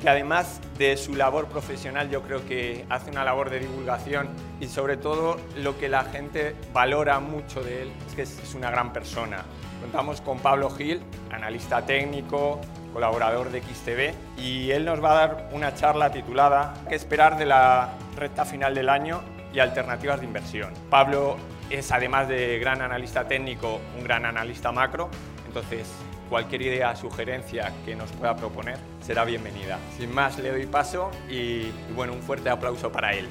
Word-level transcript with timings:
que 0.00 0.08
además 0.08 0.60
de 0.78 0.96
su 0.96 1.14
labor 1.14 1.46
profesional 1.46 2.10
yo 2.10 2.22
creo 2.22 2.46
que 2.46 2.84
hace 2.88 3.10
una 3.10 3.24
labor 3.24 3.50
de 3.50 3.60
divulgación 3.60 4.28
y 4.60 4.66
sobre 4.66 4.96
todo 4.96 5.38
lo 5.56 5.78
que 5.78 5.88
la 5.88 6.04
gente 6.04 6.54
valora 6.72 7.20
mucho 7.20 7.62
de 7.62 7.82
él 7.82 7.92
es 8.06 8.14
que 8.14 8.22
es 8.22 8.54
una 8.54 8.70
gran 8.70 8.92
persona. 8.92 9.44
Contamos 9.80 10.20
con 10.20 10.38
Pablo 10.38 10.70
Gil, 10.70 11.00
analista 11.30 11.84
técnico, 11.84 12.60
colaborador 12.92 13.50
de 13.50 13.60
XTV 13.62 14.40
y 14.40 14.70
él 14.70 14.84
nos 14.84 15.02
va 15.02 15.12
a 15.12 15.14
dar 15.14 15.48
una 15.52 15.74
charla 15.74 16.10
titulada 16.10 16.74
¿Qué 16.88 16.94
esperar 16.94 17.38
de 17.38 17.46
la 17.46 17.94
recta 18.16 18.44
final 18.44 18.74
del 18.74 18.88
año 18.88 19.22
y 19.52 19.60
alternativas 19.60 20.20
de 20.20 20.26
inversión? 20.26 20.72
Pablo 20.90 21.36
es 21.70 21.92
además 21.92 22.28
de 22.28 22.58
gran 22.58 22.82
analista 22.82 23.28
técnico, 23.28 23.80
un 23.96 24.04
gran 24.04 24.24
analista 24.24 24.72
macro, 24.72 25.10
entonces 25.46 25.86
cualquier 26.28 26.62
idea, 26.62 26.94
sugerencia 26.94 27.72
que 27.84 27.96
nos 27.96 28.12
pueda 28.12 28.36
proponer 28.36 28.78
será 29.00 29.24
bienvenida. 29.24 29.78
Sin 29.96 30.14
más, 30.14 30.38
le 30.38 30.50
doy 30.50 30.66
paso 30.66 31.10
y, 31.28 31.70
bueno, 31.94 32.12
un 32.12 32.22
fuerte 32.22 32.50
aplauso 32.50 32.92
para 32.92 33.14
él. 33.14 33.26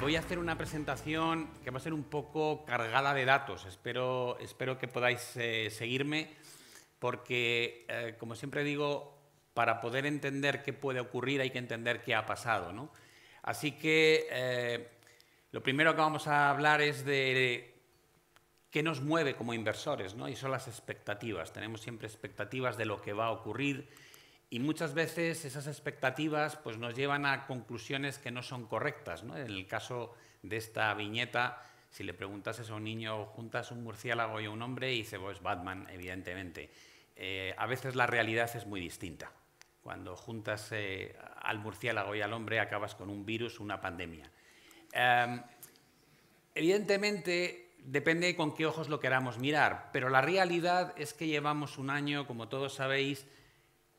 Voy 0.00 0.16
a 0.16 0.20
hacer 0.20 0.38
una 0.38 0.56
presentación 0.56 1.48
que 1.62 1.70
va 1.70 1.78
a 1.78 1.80
ser 1.80 1.92
un 1.92 2.04
poco 2.04 2.64
cargada 2.64 3.14
de 3.14 3.24
datos. 3.24 3.66
Espero, 3.66 4.38
espero 4.38 4.78
que 4.78 4.88
podáis 4.88 5.36
eh, 5.36 5.68
seguirme 5.70 6.30
porque, 6.98 7.86
eh, 7.88 8.16
como 8.18 8.34
siempre 8.34 8.64
digo, 8.64 9.18
para 9.54 9.80
poder 9.80 10.06
entender 10.06 10.62
qué 10.62 10.72
puede 10.72 11.00
ocurrir 11.00 11.40
hay 11.40 11.50
que 11.50 11.58
entender 11.58 12.02
qué 12.02 12.14
ha 12.14 12.26
pasado. 12.26 12.72
¿no? 12.72 12.90
Así 13.42 13.72
que 13.72 14.26
eh, 14.30 14.88
lo 15.50 15.62
primero 15.62 15.94
que 15.94 16.00
vamos 16.00 16.26
a 16.26 16.50
hablar 16.50 16.80
es 16.80 17.04
de 17.04 17.71
¿Qué 18.72 18.82
nos 18.82 19.02
mueve 19.02 19.36
como 19.36 19.54
inversores? 19.54 20.16
¿no? 20.16 20.28
Y 20.28 20.34
son 20.34 20.50
las 20.50 20.66
expectativas. 20.66 21.52
Tenemos 21.52 21.82
siempre 21.82 22.08
expectativas 22.08 22.76
de 22.76 22.86
lo 22.86 23.00
que 23.00 23.12
va 23.12 23.26
a 23.26 23.30
ocurrir 23.30 23.88
y 24.52 24.58
muchas 24.60 24.92
veces 24.92 25.44
esas 25.44 25.66
expectativas 25.66 26.56
pues, 26.56 26.78
nos 26.78 26.94
llevan 26.94 27.24
a 27.24 27.46
conclusiones 27.46 28.18
que 28.18 28.30
no 28.30 28.42
son 28.42 28.66
correctas. 28.66 29.22
En 29.22 29.36
el 29.36 29.66
caso 29.66 30.14
de 30.42 30.56
esta 30.56 30.92
viñeta, 30.94 31.62
si 31.90 32.02
le 32.02 32.14
preguntas 32.14 32.68
a 32.68 32.74
un 32.74 32.84
niño, 32.84 33.26
juntas 33.26 33.70
un 33.70 33.82
murciélago 33.82 34.40
y 34.40 34.46
un 34.46 34.60
hombre, 34.60 34.92
y 34.92 34.98
dice, 34.98 35.18
pues 35.18 35.42
Batman, 35.42 35.86
evidentemente. 35.90 36.70
Eh, 37.16 37.54
a 37.56 37.66
veces 37.66 37.94
la 37.94 38.06
realidad 38.06 38.50
es 38.54 38.66
muy 38.66 38.80
distinta. 38.80 39.32
Cuando 39.82 40.16
juntas 40.16 40.68
eh, 40.72 41.16
al 41.42 41.58
murciélago 41.58 42.14
y 42.14 42.20
al 42.20 42.34
hombre, 42.34 42.60
acabas 42.60 42.94
con 42.94 43.10
un 43.10 43.24
virus, 43.24 43.58
una 43.58 43.80
pandemia. 43.80 44.30
Em, 44.92 45.42
evidentemente, 46.54 47.71
depende 47.84 48.34
con 48.36 48.54
qué 48.54 48.66
ojos 48.66 48.88
lo 48.88 49.00
queramos 49.00 49.38
mirar, 49.38 49.90
pero 49.92 50.08
la 50.08 50.20
realidad 50.20 50.94
es 50.96 51.14
que 51.14 51.26
llevamos 51.26 51.78
un 51.78 51.90
año, 51.90 52.26
como 52.26 52.48
todos 52.48 52.74
sabéis, 52.74 53.26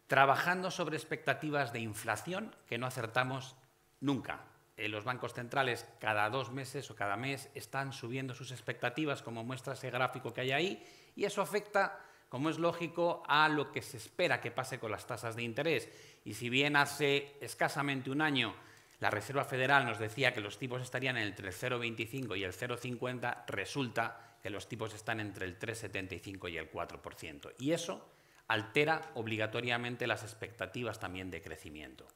trabajando 0.07 0.71
sobre 0.71 0.97
expectativas 0.97 1.73
de 1.73 1.79
inflación 1.79 2.55
que 2.67 2.77
no 2.77 2.85
acertamos 2.87 3.55
nunca. 3.99 4.45
Eh, 4.75 4.87
los 4.87 5.03
bancos 5.03 5.33
centrales 5.33 5.87
cada 5.99 6.29
dos 6.29 6.51
meses 6.51 6.89
o 6.89 6.95
cada 6.95 7.15
mes 7.15 7.49
están 7.53 7.93
subiendo 7.93 8.33
sus 8.33 8.51
expectativas, 8.51 9.21
como 9.21 9.43
muestra 9.43 9.73
ese 9.73 9.91
gráfico 9.91 10.33
que 10.33 10.41
hay 10.41 10.51
ahí, 10.51 10.87
y 11.15 11.25
eso 11.25 11.41
afecta, 11.41 11.99
como 12.29 12.49
es 12.49 12.57
lógico, 12.57 13.23
a 13.27 13.49
lo 13.49 13.71
que 13.71 13.81
se 13.81 13.97
espera 13.97 14.41
que 14.41 14.51
pase 14.51 14.79
con 14.79 14.91
las 14.91 15.05
tasas 15.05 15.35
de 15.35 15.43
interés. 15.43 15.89
Y 16.25 16.33
si 16.33 16.49
bien 16.49 16.75
hace 16.75 17.37
escasamente 17.39 18.09
un 18.09 18.21
año 18.21 18.55
la 19.03 19.09
Reserva 19.09 19.43
Federal 19.43 19.85
nos 19.85 19.99
decía 19.99 20.33
que 20.33 20.39
los 20.39 20.57
tipos 20.57 20.81
estarían 20.81 21.17
entre 21.17 21.49
el 21.49 21.53
0,25 21.53 22.37
y 22.37 22.45
el 22.45 22.53
0,50, 22.53 23.43
resulta 23.47 24.37
que 24.41 24.49
los 24.49 24.69
tipos 24.69 24.93
están 24.93 25.19
entre 25.19 25.45
el 25.45 25.59
3,75 25.59 26.49
y 26.49 26.57
el 26.57 26.71
4%. 26.71 27.51
Y 27.59 27.73
eso 27.73 28.09
altera 28.47 29.11
obligatoriamente 29.15 30.07
las 30.07 30.23
expectativas 30.23 31.01
también 31.01 31.29
de 31.29 31.41
crecimiento. 31.41 32.07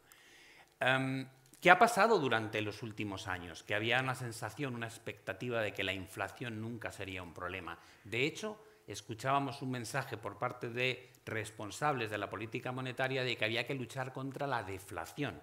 Em, 0.79 1.27
¿Qué 1.59 1.71
ha 1.71 1.77
pasado 1.77 2.19
durante 2.19 2.61
los 2.61 2.81
últimos 2.81 3.27
años? 3.27 3.63
Que 3.63 3.75
había 3.75 3.99
una 3.99 4.15
sensación, 4.15 4.73
una 4.73 4.87
expectativa 4.87 5.61
de 5.61 5.73
que 5.73 5.83
la 5.83 5.91
inflación 5.91 6.61
nunca 6.61 6.93
sería 6.93 7.21
un 7.21 7.33
problema. 7.33 7.77
De 8.05 8.23
hecho, 8.23 8.63
escuchábamos 8.87 9.61
un 9.61 9.71
mensaje 9.71 10.15
por 10.15 10.37
parte 10.37 10.69
de 10.69 11.11
responsables 11.25 12.09
de 12.09 12.17
la 12.17 12.29
política 12.29 12.71
monetaria 12.71 13.25
de 13.25 13.35
que 13.35 13.43
había 13.43 13.67
que 13.67 13.75
luchar 13.75 14.13
contra 14.13 14.47
la 14.47 14.63
deflación. 14.63 15.41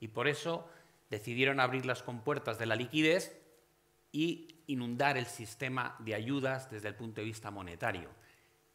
Y 0.00 0.08
por 0.08 0.28
eso 0.28 0.68
decidieron 1.10 1.60
abrir 1.60 1.86
las 1.86 2.02
compuertas 2.02 2.58
de 2.58 2.66
la 2.66 2.76
liquidez 2.76 3.36
y 4.12 4.62
inundar 4.66 5.16
el 5.16 5.26
sistema 5.26 5.96
de 6.00 6.14
ayudas 6.14 6.70
desde 6.70 6.88
el 6.88 6.94
punto 6.94 7.20
de 7.20 7.26
vista 7.26 7.50
monetario, 7.50 8.08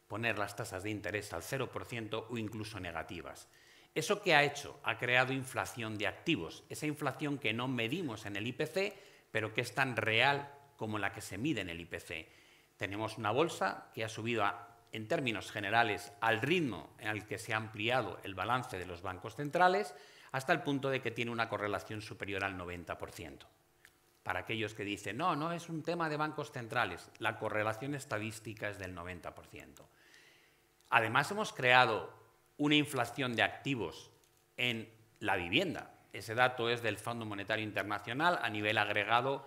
poner 0.08 0.38
las 0.38 0.56
tasas 0.56 0.82
de 0.82 0.90
interés 0.90 1.32
al 1.32 1.42
0% 1.42 2.26
o 2.28 2.38
incluso 2.38 2.80
negativas. 2.80 3.48
¿Eso 3.94 4.22
qué 4.22 4.34
ha 4.34 4.42
hecho? 4.42 4.80
Ha 4.84 4.96
creado 4.96 5.32
inflación 5.32 5.98
de 5.98 6.06
activos, 6.06 6.64
esa 6.70 6.86
inflación 6.86 7.38
que 7.38 7.52
no 7.52 7.68
medimos 7.68 8.24
en 8.24 8.36
el 8.36 8.46
IPC, 8.46 8.94
pero 9.30 9.52
que 9.52 9.60
es 9.60 9.74
tan 9.74 9.96
real 9.96 10.50
como 10.76 10.98
la 10.98 11.12
que 11.12 11.20
se 11.20 11.38
mide 11.38 11.60
en 11.60 11.68
el 11.68 11.80
IPC. 11.80 12.26
Tenemos 12.78 13.18
una 13.18 13.30
bolsa 13.30 13.90
que 13.94 14.02
ha 14.02 14.08
subido 14.08 14.44
en 14.92 15.08
términos 15.08 15.50
generales 15.50 16.12
al 16.20 16.40
ritmo 16.40 16.94
en 16.98 17.08
el 17.08 17.26
que 17.26 17.38
se 17.38 17.52
ha 17.52 17.58
ampliado 17.58 18.18
el 18.24 18.34
balance 18.34 18.78
de 18.78 18.86
los 18.86 19.02
bancos 19.02 19.36
centrales, 19.36 19.94
hasta 20.32 20.52
el 20.52 20.62
punto 20.62 20.88
de 20.90 21.00
que 21.00 21.10
tiene 21.10 21.30
una 21.30 21.48
correlación 21.48 22.02
superior 22.02 22.44
al 22.44 22.58
90%. 22.58 23.38
Para 24.22 24.40
aquellos 24.40 24.74
que 24.74 24.84
dicen, 24.84 25.16
no, 25.16 25.36
no 25.36 25.52
es 25.52 25.68
un 25.68 25.82
tema 25.82 26.08
de 26.08 26.16
bancos 26.16 26.50
centrales, 26.50 27.10
la 27.18 27.38
correlación 27.38 27.94
estadística 27.94 28.68
es 28.68 28.78
del 28.78 28.96
90%. 28.96 29.82
Además, 30.90 31.30
hemos 31.30 31.52
creado 31.52 32.12
una 32.58 32.74
inflación 32.74 33.34
de 33.34 33.42
activos 33.42 34.10
en 34.56 34.88
la 35.20 35.36
vivienda. 35.36 35.90
Ese 36.12 36.34
dato 36.34 36.68
es 36.68 36.82
del 36.82 36.98
Fondo 36.98 37.24
Monetario 37.24 37.64
Internacional 37.64 38.38
a 38.42 38.50
nivel 38.50 38.78
agregado. 38.78 39.46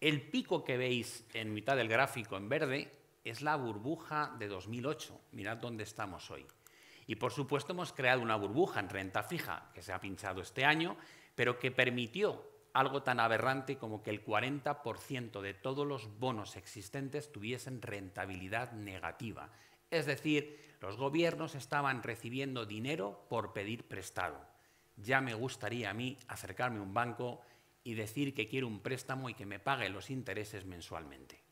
El 0.00 0.20
pico 0.20 0.62
que 0.64 0.76
veis 0.76 1.26
en 1.32 1.54
mitad 1.54 1.76
del 1.76 1.88
gráfico 1.88 2.36
en 2.36 2.48
verde 2.48 2.92
es 3.24 3.40
la 3.40 3.56
burbuja 3.56 4.34
de 4.38 4.48
2008. 4.48 5.20
Mirad 5.32 5.56
dónde 5.58 5.84
estamos 5.84 6.30
hoy. 6.30 6.46
Y 7.06 7.16
por 7.16 7.32
supuesto 7.32 7.72
hemos 7.72 7.92
creado 7.92 8.22
una 8.22 8.36
burbuja 8.36 8.80
en 8.80 8.88
renta 8.88 9.22
fija 9.22 9.70
que 9.74 9.82
se 9.82 9.92
ha 9.92 10.00
pinchado 10.00 10.40
este 10.40 10.64
año, 10.64 10.96
pero 11.34 11.58
que 11.58 11.70
permitió 11.70 12.44
algo 12.72 13.02
tan 13.02 13.20
aberrante 13.20 13.76
como 13.76 14.02
que 14.02 14.10
el 14.10 14.24
40% 14.24 15.40
de 15.40 15.54
todos 15.54 15.86
los 15.86 16.18
bonos 16.18 16.56
existentes 16.56 17.30
tuviesen 17.30 17.82
rentabilidad 17.82 18.72
negativa. 18.72 19.50
Es 19.90 20.06
decir, 20.06 20.76
los 20.80 20.96
gobiernos 20.96 21.54
estaban 21.54 22.02
recibiendo 22.02 22.64
dinero 22.64 23.26
por 23.28 23.52
pedir 23.52 23.86
prestado. 23.86 24.40
Ya 24.96 25.20
me 25.20 25.34
gustaría 25.34 25.90
a 25.90 25.94
mí 25.94 26.18
acercarme 26.28 26.78
a 26.78 26.82
un 26.82 26.94
banco 26.94 27.40
y 27.84 27.94
decir 27.94 28.34
que 28.34 28.48
quiero 28.48 28.68
un 28.68 28.80
préstamo 28.80 29.28
y 29.28 29.34
que 29.34 29.46
me 29.46 29.58
pague 29.58 29.88
los 29.88 30.10
intereses 30.10 30.64
mensualmente. 30.64 31.42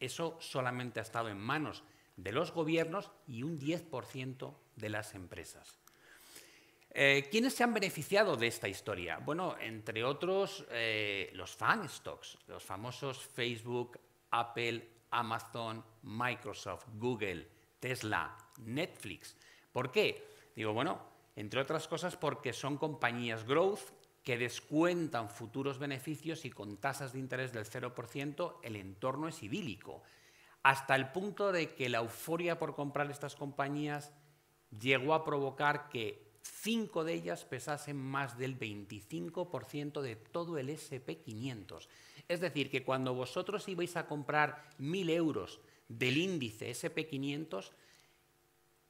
Eso 0.00 0.36
solamente 0.40 1.00
ha 1.00 1.02
estado 1.02 1.28
en 1.28 1.38
manos 1.38 1.82
de 2.18 2.32
los 2.32 2.52
gobiernos 2.52 3.10
y 3.26 3.44
un 3.44 3.58
10% 3.58 4.54
de 4.76 4.88
las 4.88 5.14
empresas. 5.14 5.78
Eh, 6.90 7.28
¿Quiénes 7.30 7.54
se 7.54 7.62
han 7.62 7.72
beneficiado 7.72 8.36
de 8.36 8.48
esta 8.48 8.68
historia? 8.68 9.18
Bueno, 9.18 9.56
entre 9.60 10.02
otros, 10.02 10.66
eh, 10.70 11.30
los 11.34 11.54
fan 11.54 11.88
stocks, 11.88 12.36
los 12.48 12.64
famosos 12.64 13.18
Facebook, 13.18 14.00
Apple, 14.32 14.88
Amazon, 15.10 15.84
Microsoft, 16.02 16.86
Google, 16.94 17.46
Tesla, 17.78 18.36
Netflix. 18.64 19.36
¿Por 19.72 19.92
qué? 19.92 20.26
Digo, 20.56 20.72
bueno, 20.72 21.00
entre 21.36 21.60
otras 21.60 21.86
cosas 21.86 22.16
porque 22.16 22.52
son 22.52 22.78
compañías 22.78 23.46
growth 23.46 23.92
que 24.24 24.36
descuentan 24.36 25.30
futuros 25.30 25.78
beneficios 25.78 26.44
y 26.44 26.50
con 26.50 26.78
tasas 26.78 27.12
de 27.12 27.20
interés 27.20 27.52
del 27.52 27.64
0% 27.64 28.56
el 28.62 28.76
entorno 28.76 29.28
es 29.28 29.42
idílico 29.42 30.02
hasta 30.62 30.96
el 30.96 31.10
punto 31.12 31.52
de 31.52 31.74
que 31.74 31.88
la 31.88 31.98
euforia 31.98 32.58
por 32.58 32.74
comprar 32.74 33.10
estas 33.10 33.36
compañías 33.36 34.12
llegó 34.80 35.14
a 35.14 35.24
provocar 35.24 35.88
que 35.88 36.28
cinco 36.42 37.04
de 37.04 37.14
ellas 37.14 37.44
pesasen 37.44 37.96
más 37.96 38.36
del 38.38 38.58
25% 38.58 40.00
de 40.00 40.16
todo 40.16 40.58
el 40.58 40.70
SP500. 40.70 41.88
Es 42.28 42.40
decir, 42.40 42.70
que 42.70 42.84
cuando 42.84 43.14
vosotros 43.14 43.68
ibais 43.68 43.96
a 43.96 44.06
comprar 44.06 44.70
1.000 44.78 45.10
euros 45.10 45.60
del 45.88 46.18
índice 46.18 46.70
SP500, 46.70 47.70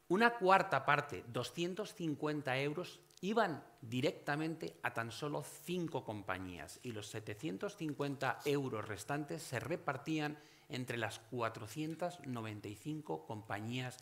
una 0.08 0.38
cuarta 0.38 0.84
parte, 0.84 1.24
250 1.28 2.58
euros, 2.60 3.00
iban 3.20 3.62
directamente 3.82 4.76
a 4.82 4.94
tan 4.94 5.12
solo 5.12 5.44
cinco 5.64 6.04
compañías 6.04 6.80
y 6.82 6.92
los 6.92 7.08
750 7.08 8.40
euros 8.44 8.88
restantes 8.88 9.42
se 9.42 9.60
repartían 9.60 10.38
entre 10.68 10.98
las 10.98 11.18
495 11.30 13.26
compañías 13.26 13.98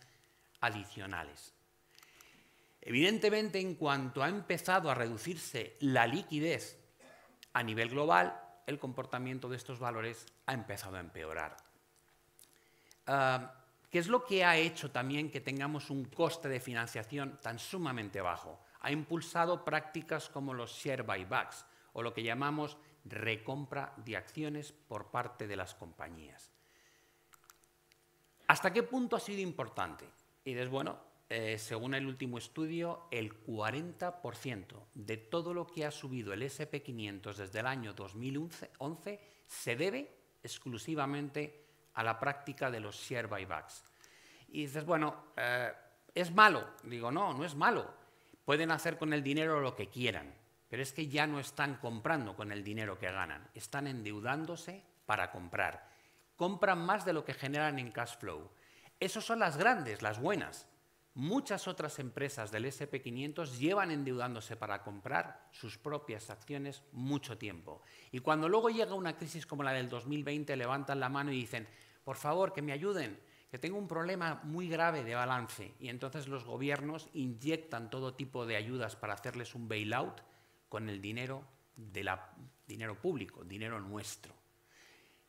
adicionales. 0.60 1.54
Evidentemente, 2.80 3.60
en 3.60 3.74
cuanto 3.74 4.22
ha 4.22 4.28
empezado 4.28 4.90
a 4.90 4.94
reducirse 4.94 5.76
la 5.80 6.06
liquidez 6.06 6.78
a 7.52 7.62
nivel 7.62 7.88
global, 7.90 8.40
el 8.66 8.78
comportamiento 8.78 9.48
de 9.48 9.56
estos 9.56 9.78
valores 9.78 10.26
ha 10.46 10.52
empezado 10.52 10.96
a 10.96 11.00
empeorar. 11.00 11.56
Ah, 13.06 13.54
¿Qué 13.90 14.00
es 14.00 14.08
lo 14.08 14.24
que 14.24 14.44
ha 14.44 14.56
hecho 14.56 14.90
también 14.90 15.30
que 15.30 15.40
tengamos 15.40 15.90
un 15.90 16.04
coste 16.06 16.48
de 16.48 16.60
financiación 16.60 17.38
tan 17.40 17.58
sumamente 17.58 18.20
bajo? 18.20 18.60
Ha 18.80 18.90
impulsado 18.90 19.64
prácticas 19.64 20.28
como 20.28 20.52
los 20.52 20.72
share 20.72 21.02
buybacks 21.02 21.64
o 21.92 22.02
lo 22.02 22.12
que 22.12 22.22
llamamos 22.22 22.76
recompra 23.04 23.94
de 24.04 24.16
acciones 24.16 24.72
por 24.72 25.10
parte 25.10 25.46
de 25.46 25.56
las 25.56 25.74
compañías. 25.74 26.55
¿Hasta 28.48 28.72
qué 28.72 28.82
punto 28.82 29.16
ha 29.16 29.20
sido 29.20 29.40
importante? 29.40 30.08
Y 30.44 30.56
es 30.56 30.68
bueno, 30.68 30.98
eh, 31.28 31.58
según 31.58 31.94
el 31.94 32.06
último 32.06 32.38
estudio, 32.38 33.08
el 33.10 33.44
40% 33.44 34.86
de 34.94 35.16
todo 35.16 35.52
lo 35.52 35.66
que 35.66 35.84
ha 35.84 35.90
subido 35.90 36.32
el 36.32 36.42
SP500 36.42 37.34
desde 37.34 37.60
el 37.60 37.66
año 37.66 37.92
2011 37.92 39.20
se 39.46 39.74
debe 39.74 40.16
exclusivamente 40.42 41.64
a 41.94 42.04
la 42.04 42.20
práctica 42.20 42.70
de 42.70 42.78
los 42.78 42.94
share 42.94 43.26
buybacks. 43.26 43.82
Y 44.48 44.62
dices, 44.62 44.84
bueno, 44.84 45.32
eh, 45.36 45.72
¿es 46.14 46.32
malo? 46.32 46.74
Digo, 46.84 47.10
no, 47.10 47.34
no 47.34 47.44
es 47.44 47.56
malo. 47.56 47.92
Pueden 48.44 48.70
hacer 48.70 48.96
con 48.96 49.12
el 49.12 49.24
dinero 49.24 49.60
lo 49.60 49.74
que 49.74 49.88
quieran, 49.88 50.32
pero 50.68 50.82
es 50.82 50.92
que 50.92 51.08
ya 51.08 51.26
no 51.26 51.40
están 51.40 51.76
comprando 51.78 52.36
con 52.36 52.52
el 52.52 52.62
dinero 52.62 52.96
que 52.96 53.10
ganan, 53.10 53.48
están 53.54 53.88
endeudándose 53.88 54.84
para 55.04 55.32
comprar. 55.32 55.95
Compran 56.36 56.78
más 56.78 57.04
de 57.04 57.12
lo 57.12 57.24
que 57.24 57.34
generan 57.34 57.78
en 57.78 57.90
cash 57.90 58.18
flow. 58.18 58.50
Esas 59.00 59.24
son 59.24 59.38
las 59.40 59.56
grandes, 59.56 60.02
las 60.02 60.20
buenas. 60.20 60.66
Muchas 61.14 61.66
otras 61.66 61.98
empresas 61.98 62.52
del 62.52 62.66
SP500 62.66 63.56
llevan 63.56 63.90
endeudándose 63.90 64.54
para 64.54 64.82
comprar 64.82 65.48
sus 65.50 65.78
propias 65.78 66.28
acciones 66.28 66.82
mucho 66.92 67.38
tiempo. 67.38 67.80
Y 68.12 68.18
cuando 68.18 68.50
luego 68.50 68.68
llega 68.68 68.94
una 68.94 69.16
crisis 69.16 69.46
como 69.46 69.62
la 69.62 69.72
del 69.72 69.88
2020, 69.88 70.54
levantan 70.56 71.00
la 71.00 71.08
mano 71.08 71.32
y 71.32 71.36
dicen, 71.36 71.66
por 72.04 72.16
favor, 72.16 72.52
que 72.52 72.60
me 72.60 72.72
ayuden, 72.72 73.18
que 73.50 73.58
tengo 73.58 73.78
un 73.78 73.88
problema 73.88 74.42
muy 74.44 74.68
grave 74.68 75.04
de 75.04 75.14
balance. 75.14 75.72
Y 75.80 75.88
entonces 75.88 76.28
los 76.28 76.44
gobiernos 76.44 77.08
inyectan 77.14 77.88
todo 77.88 78.12
tipo 78.12 78.44
de 78.44 78.56
ayudas 78.56 78.94
para 78.94 79.14
hacerles 79.14 79.54
un 79.54 79.68
bailout 79.68 80.20
con 80.68 80.90
el 80.90 81.00
dinero, 81.00 81.44
de 81.76 82.06
dinero 82.68 83.00
público, 83.00 83.42
dinero 83.42 83.80
nuestro. 83.80 84.35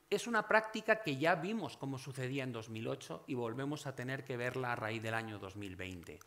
Es 0.09 0.25
una 0.25 0.47
práctica 0.47 1.01
que 1.01 1.17
ya 1.17 1.35
vimos 1.35 1.75
cómo 1.75 1.97
sucedía 1.97 2.43
en 2.43 2.53
2008 2.53 3.25
y 3.27 3.33
volvemos 3.33 3.87
a 3.87 3.95
tener 3.95 4.23
que 4.23 4.37
verla 4.37 4.71
a 4.71 4.75
raíz 4.75 5.03
del 5.03 5.13
año 5.13 5.37
2020. 5.37 6.19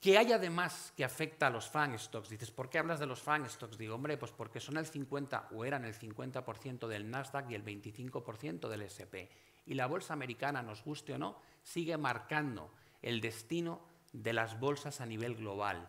¿Qué 0.00 0.16
hay 0.16 0.32
además 0.32 0.94
que 0.96 1.04
afecta 1.04 1.46
a 1.46 1.50
los 1.50 1.68
fan 1.68 1.98
stocks? 1.98 2.30
Dices, 2.30 2.50
¿por 2.50 2.70
qué 2.70 2.78
hablas 2.78 3.00
de 3.00 3.06
los 3.06 3.20
fan 3.20 3.48
stocks? 3.48 3.76
Digo, 3.76 3.96
hombre, 3.96 4.16
pues 4.16 4.32
porque 4.32 4.58
son 4.58 4.78
el 4.78 4.86
50 4.86 5.48
o 5.52 5.64
eran 5.64 5.84
el 5.84 5.94
50% 5.94 6.86
del 6.86 7.10
Nasdaq 7.10 7.50
y 7.50 7.54
el 7.54 7.62
25% 7.62 8.68
del 8.68 8.82
SP. 8.88 9.28
Y 9.66 9.74
la 9.74 9.86
bolsa 9.86 10.14
americana, 10.14 10.62
nos 10.62 10.82
guste 10.82 11.12
o 11.12 11.18
no, 11.18 11.36
sigue 11.62 11.98
marcando 11.98 12.72
el 13.02 13.20
destino 13.20 13.82
de 14.12 14.32
las 14.32 14.58
bolsas 14.58 15.02
a 15.02 15.06
nivel 15.06 15.36
global. 15.36 15.86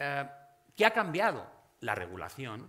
Eh, 0.00 0.28
¿Qué 0.76 0.84
ha 0.84 0.90
cambiado? 0.90 1.48
La 1.78 1.94
regulación. 1.94 2.68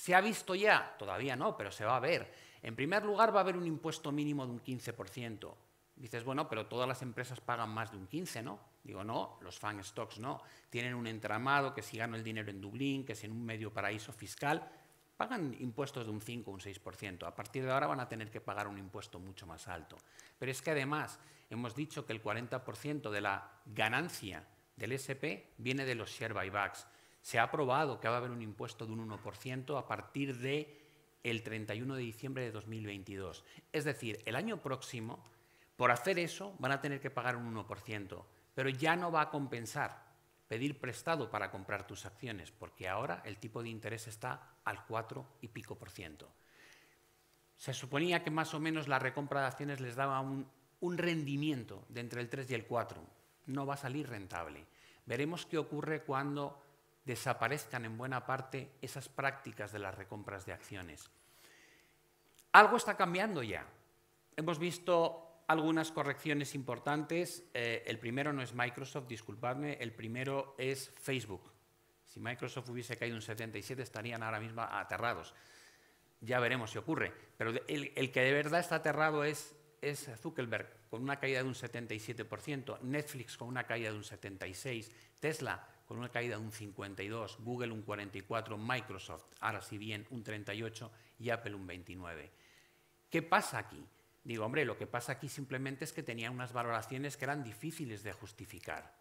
¿Se 0.00 0.14
ha 0.14 0.22
visto 0.22 0.54
ya? 0.54 0.96
Todavía 0.98 1.36
no, 1.36 1.58
pero 1.58 1.70
se 1.70 1.84
va 1.84 1.96
a 1.96 2.00
ver. 2.00 2.32
En 2.62 2.74
primer 2.74 3.04
lugar, 3.04 3.34
va 3.34 3.40
a 3.40 3.42
haber 3.42 3.58
un 3.58 3.66
impuesto 3.66 4.10
mínimo 4.10 4.46
de 4.46 4.52
un 4.52 4.64
15%. 4.64 5.54
Dices, 5.94 6.24
bueno, 6.24 6.48
pero 6.48 6.68
todas 6.68 6.88
las 6.88 7.02
empresas 7.02 7.38
pagan 7.42 7.68
más 7.68 7.90
de 7.90 7.98
un 7.98 8.06
15, 8.06 8.42
¿no? 8.42 8.60
Digo, 8.82 9.04
no, 9.04 9.36
los 9.42 9.58
fan 9.58 9.84
stocks 9.84 10.18
no. 10.18 10.40
Tienen 10.70 10.94
un 10.94 11.06
entramado 11.06 11.74
que 11.74 11.82
si 11.82 11.98
gano 11.98 12.16
el 12.16 12.24
dinero 12.24 12.50
en 12.50 12.62
Dublín, 12.62 13.04
que 13.04 13.14
si 13.14 13.26
en 13.26 13.32
un 13.32 13.44
medio 13.44 13.74
paraíso 13.74 14.10
fiscal, 14.10 14.66
pagan 15.18 15.54
impuestos 15.60 16.06
de 16.06 16.12
un 16.12 16.22
5 16.22 16.50
o 16.50 16.54
un 16.54 16.60
6%. 16.60 17.26
A 17.26 17.34
partir 17.34 17.62
de 17.62 17.70
ahora 17.70 17.86
van 17.86 18.00
a 18.00 18.08
tener 18.08 18.30
que 18.30 18.40
pagar 18.40 18.68
un 18.68 18.78
impuesto 18.78 19.18
mucho 19.18 19.46
más 19.46 19.68
alto. 19.68 19.98
Pero 20.38 20.50
es 20.50 20.62
que 20.62 20.70
además 20.70 21.20
hemos 21.50 21.74
dicho 21.74 22.06
que 22.06 22.14
el 22.14 22.22
40% 22.22 23.10
de 23.10 23.20
la 23.20 23.52
ganancia 23.66 24.46
del 24.76 24.92
SP 24.96 25.52
viene 25.58 25.84
de 25.84 25.94
los 25.94 26.08
share 26.08 26.32
buybacks. 26.32 26.86
Se 27.22 27.38
ha 27.38 27.44
aprobado 27.44 28.00
que 28.00 28.08
va 28.08 28.14
a 28.14 28.18
haber 28.18 28.30
un 28.30 28.42
impuesto 28.42 28.86
de 28.86 28.92
un 28.92 29.08
1% 29.08 29.78
a 29.78 29.86
partir 29.86 30.38
de 30.38 30.80
el 31.22 31.42
31 31.42 31.94
de 31.94 32.02
diciembre 32.02 32.44
de 32.44 32.50
2022. 32.50 33.44
Es 33.72 33.84
decir, 33.84 34.22
el 34.24 34.36
año 34.36 34.58
próximo 34.58 35.22
por 35.76 35.90
hacer 35.90 36.18
eso 36.18 36.54
van 36.58 36.72
a 36.72 36.80
tener 36.82 37.00
que 37.00 37.10
pagar 37.10 37.36
un 37.36 37.54
1%, 37.54 38.24
pero 38.54 38.68
ya 38.68 38.96
no 38.96 39.10
va 39.10 39.22
a 39.22 39.30
compensar 39.30 40.10
pedir 40.46 40.78
prestado 40.78 41.30
para 41.30 41.50
comprar 41.50 41.86
tus 41.86 42.04
acciones, 42.04 42.50
porque 42.50 42.88
ahora 42.88 43.22
el 43.24 43.38
tipo 43.38 43.62
de 43.62 43.70
interés 43.70 44.06
está 44.08 44.56
al 44.64 44.84
4 44.84 45.24
y 45.40 45.48
pico 45.48 45.76
por 45.76 45.88
ciento. 45.88 46.28
Se 47.56 47.72
suponía 47.72 48.22
que 48.22 48.30
más 48.30 48.52
o 48.52 48.60
menos 48.60 48.88
la 48.88 48.98
recompra 48.98 49.40
de 49.40 49.46
acciones 49.46 49.80
les 49.80 49.94
daba 49.94 50.20
un, 50.20 50.46
un 50.80 50.98
rendimiento 50.98 51.84
de 51.88 52.00
entre 52.00 52.20
el 52.20 52.28
3 52.28 52.50
y 52.50 52.54
el 52.54 52.66
4. 52.66 53.00
No 53.46 53.64
va 53.64 53.74
a 53.74 53.78
salir 53.78 54.08
rentable. 54.08 54.66
Veremos 55.06 55.46
qué 55.46 55.56
ocurre 55.56 56.02
cuando 56.02 56.60
desaparezcan 57.10 57.84
en 57.84 57.98
buena 57.98 58.24
parte 58.24 58.70
esas 58.80 59.08
prácticas 59.08 59.72
de 59.72 59.80
las 59.80 59.94
recompras 59.94 60.46
de 60.46 60.52
acciones. 60.52 61.10
Algo 62.52 62.76
está 62.76 62.96
cambiando 62.96 63.42
ya. 63.42 63.66
Hemos 64.36 64.60
visto 64.60 65.42
algunas 65.48 65.90
correcciones 65.90 66.54
importantes. 66.54 67.42
Eh, 67.52 67.82
el 67.86 67.98
primero 67.98 68.32
no 68.32 68.42
es 68.42 68.54
Microsoft, 68.54 69.08
disculpadme, 69.08 69.74
el 69.80 69.92
primero 69.92 70.54
es 70.56 70.92
Facebook. 71.00 71.52
Si 72.04 72.20
Microsoft 72.20 72.68
hubiese 72.68 72.96
caído 72.96 73.16
un 73.16 73.22
77 73.22 73.82
estarían 73.82 74.22
ahora 74.22 74.38
mismo 74.38 74.62
aterrados. 74.62 75.34
Ya 76.20 76.38
veremos 76.38 76.70
si 76.70 76.78
ocurre. 76.78 77.12
Pero 77.36 77.52
el, 77.66 78.12
que 78.12 78.20
de 78.20 78.32
verdad 78.32 78.60
está 78.60 78.76
aterrado 78.76 79.24
es, 79.24 79.56
es 79.82 80.08
Zuckerberg, 80.20 80.88
con 80.88 81.02
una 81.02 81.18
caída 81.18 81.42
de 81.42 81.48
un 81.48 81.54
77%, 81.54 82.80
Netflix 82.82 83.36
con 83.36 83.48
una 83.48 83.64
caída 83.64 83.90
de 83.90 83.96
un 83.96 84.04
76%, 84.04 84.92
Tesla 85.18 85.66
con 85.90 85.98
una 85.98 86.08
caída 86.08 86.36
de 86.36 86.44
un 86.44 86.52
52%, 86.52 87.38
Google 87.40 87.72
un 87.72 87.84
44%, 87.84 88.56
Microsoft, 88.56 89.24
ahora 89.40 89.60
sí 89.60 89.76
bien, 89.76 90.06
un 90.10 90.22
38% 90.22 90.88
y 91.18 91.30
Apple 91.30 91.56
un 91.56 91.66
29%. 91.66 92.30
¿Qué 93.10 93.22
pasa 93.22 93.58
aquí? 93.58 93.84
Digo, 94.22 94.44
hombre, 94.44 94.64
lo 94.64 94.78
que 94.78 94.86
pasa 94.86 95.10
aquí 95.10 95.28
simplemente 95.28 95.84
es 95.84 95.92
que 95.92 96.04
tenía 96.04 96.30
unas 96.30 96.52
valoraciones 96.52 97.16
que 97.16 97.24
eran 97.24 97.42
difíciles 97.42 98.04
de 98.04 98.12
justificar. 98.12 98.94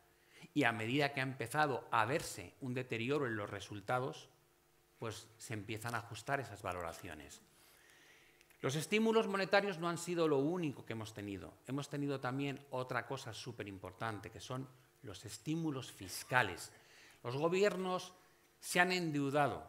Y 0.56 0.64
a 0.64 0.72
medida 0.72 1.14
que 1.14 1.20
ha 1.20 1.24
empezado 1.24 1.88
a 1.92 2.06
verse 2.06 2.56
un 2.60 2.74
deterioro 2.74 3.28
en 3.28 3.36
los 3.36 3.52
resultados, 3.52 4.28
pues 4.98 5.28
se 5.38 5.54
empiezan 5.54 5.94
a 5.94 6.00
ajustar 6.00 6.40
esas 6.40 6.64
valoraciones. 6.64 7.40
Los 8.62 8.76
estímulos 8.76 9.28
monetarios 9.28 9.78
no 9.78 9.90
han 9.90 10.00
sido 10.00 10.28
lo 10.28 10.40
único 10.40 10.88
que 10.88 10.94
hemos 10.94 11.14
tenido. 11.14 11.54
Hemos 11.68 11.88
tenido 11.88 12.20
también 12.20 12.66
otra 12.72 13.06
cosa 13.06 13.32
súper 13.32 13.68
importante, 13.68 14.32
que 14.32 14.40
son 14.40 14.68
los 15.04 15.24
estímulos 15.26 15.92
fiscales. 15.92 16.72
Los 17.24 17.36
gobiernos 17.36 18.14
se 18.60 18.80
han 18.80 18.92
endeudado 18.92 19.68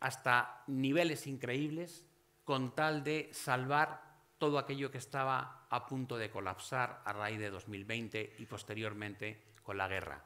hasta 0.00 0.62
niveles 0.66 1.26
increíbles 1.26 2.04
con 2.44 2.74
tal 2.74 3.04
de 3.04 3.30
salvar 3.32 4.02
todo 4.38 4.58
aquello 4.58 4.90
que 4.90 4.98
estaba 4.98 5.66
a 5.68 5.86
punto 5.86 6.16
de 6.16 6.30
colapsar 6.30 7.02
a 7.04 7.12
raíz 7.12 7.38
de 7.38 7.50
2020 7.50 8.36
y 8.38 8.46
posteriormente 8.46 9.54
con 9.62 9.76
la 9.76 9.88
guerra. 9.88 10.24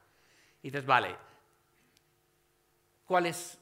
Y 0.62 0.70
dices, 0.70 0.86
vale, 0.86 1.16
¿cuál 3.04 3.26
es 3.26 3.58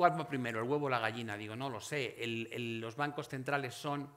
cuál 0.00 0.18
va 0.18 0.26
primero, 0.26 0.62
el 0.62 0.66
huevo 0.66 0.86
o 0.86 0.88
la 0.88 0.98
gallina? 0.98 1.36
Digo, 1.36 1.54
no 1.54 1.68
lo 1.68 1.78
sé. 1.78 2.16
los 2.24 2.96
bancos 2.96 3.28
centrales 3.28 3.74
son 3.74 4.10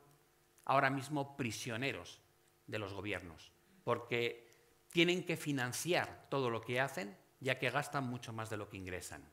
ahora 0.63 0.89
mismo 0.89 1.36
prisioneros 1.36 2.22
de 2.67 2.79
los 2.79 2.93
gobiernos, 2.93 3.51
porque 3.84 4.88
tienen 4.91 5.25
que 5.25 5.36
financiar 5.36 6.27
todo 6.29 6.50
lo 6.50 6.62
que 6.62 6.79
hacen, 6.79 7.17
ya 7.43 7.59
que 7.59 7.69
gastan 7.69 8.05
mucho 8.05 8.33
más 8.33 8.50
de 8.50 8.57
lo 8.57 8.69
que 8.69 8.77
ingresan. 8.77 9.23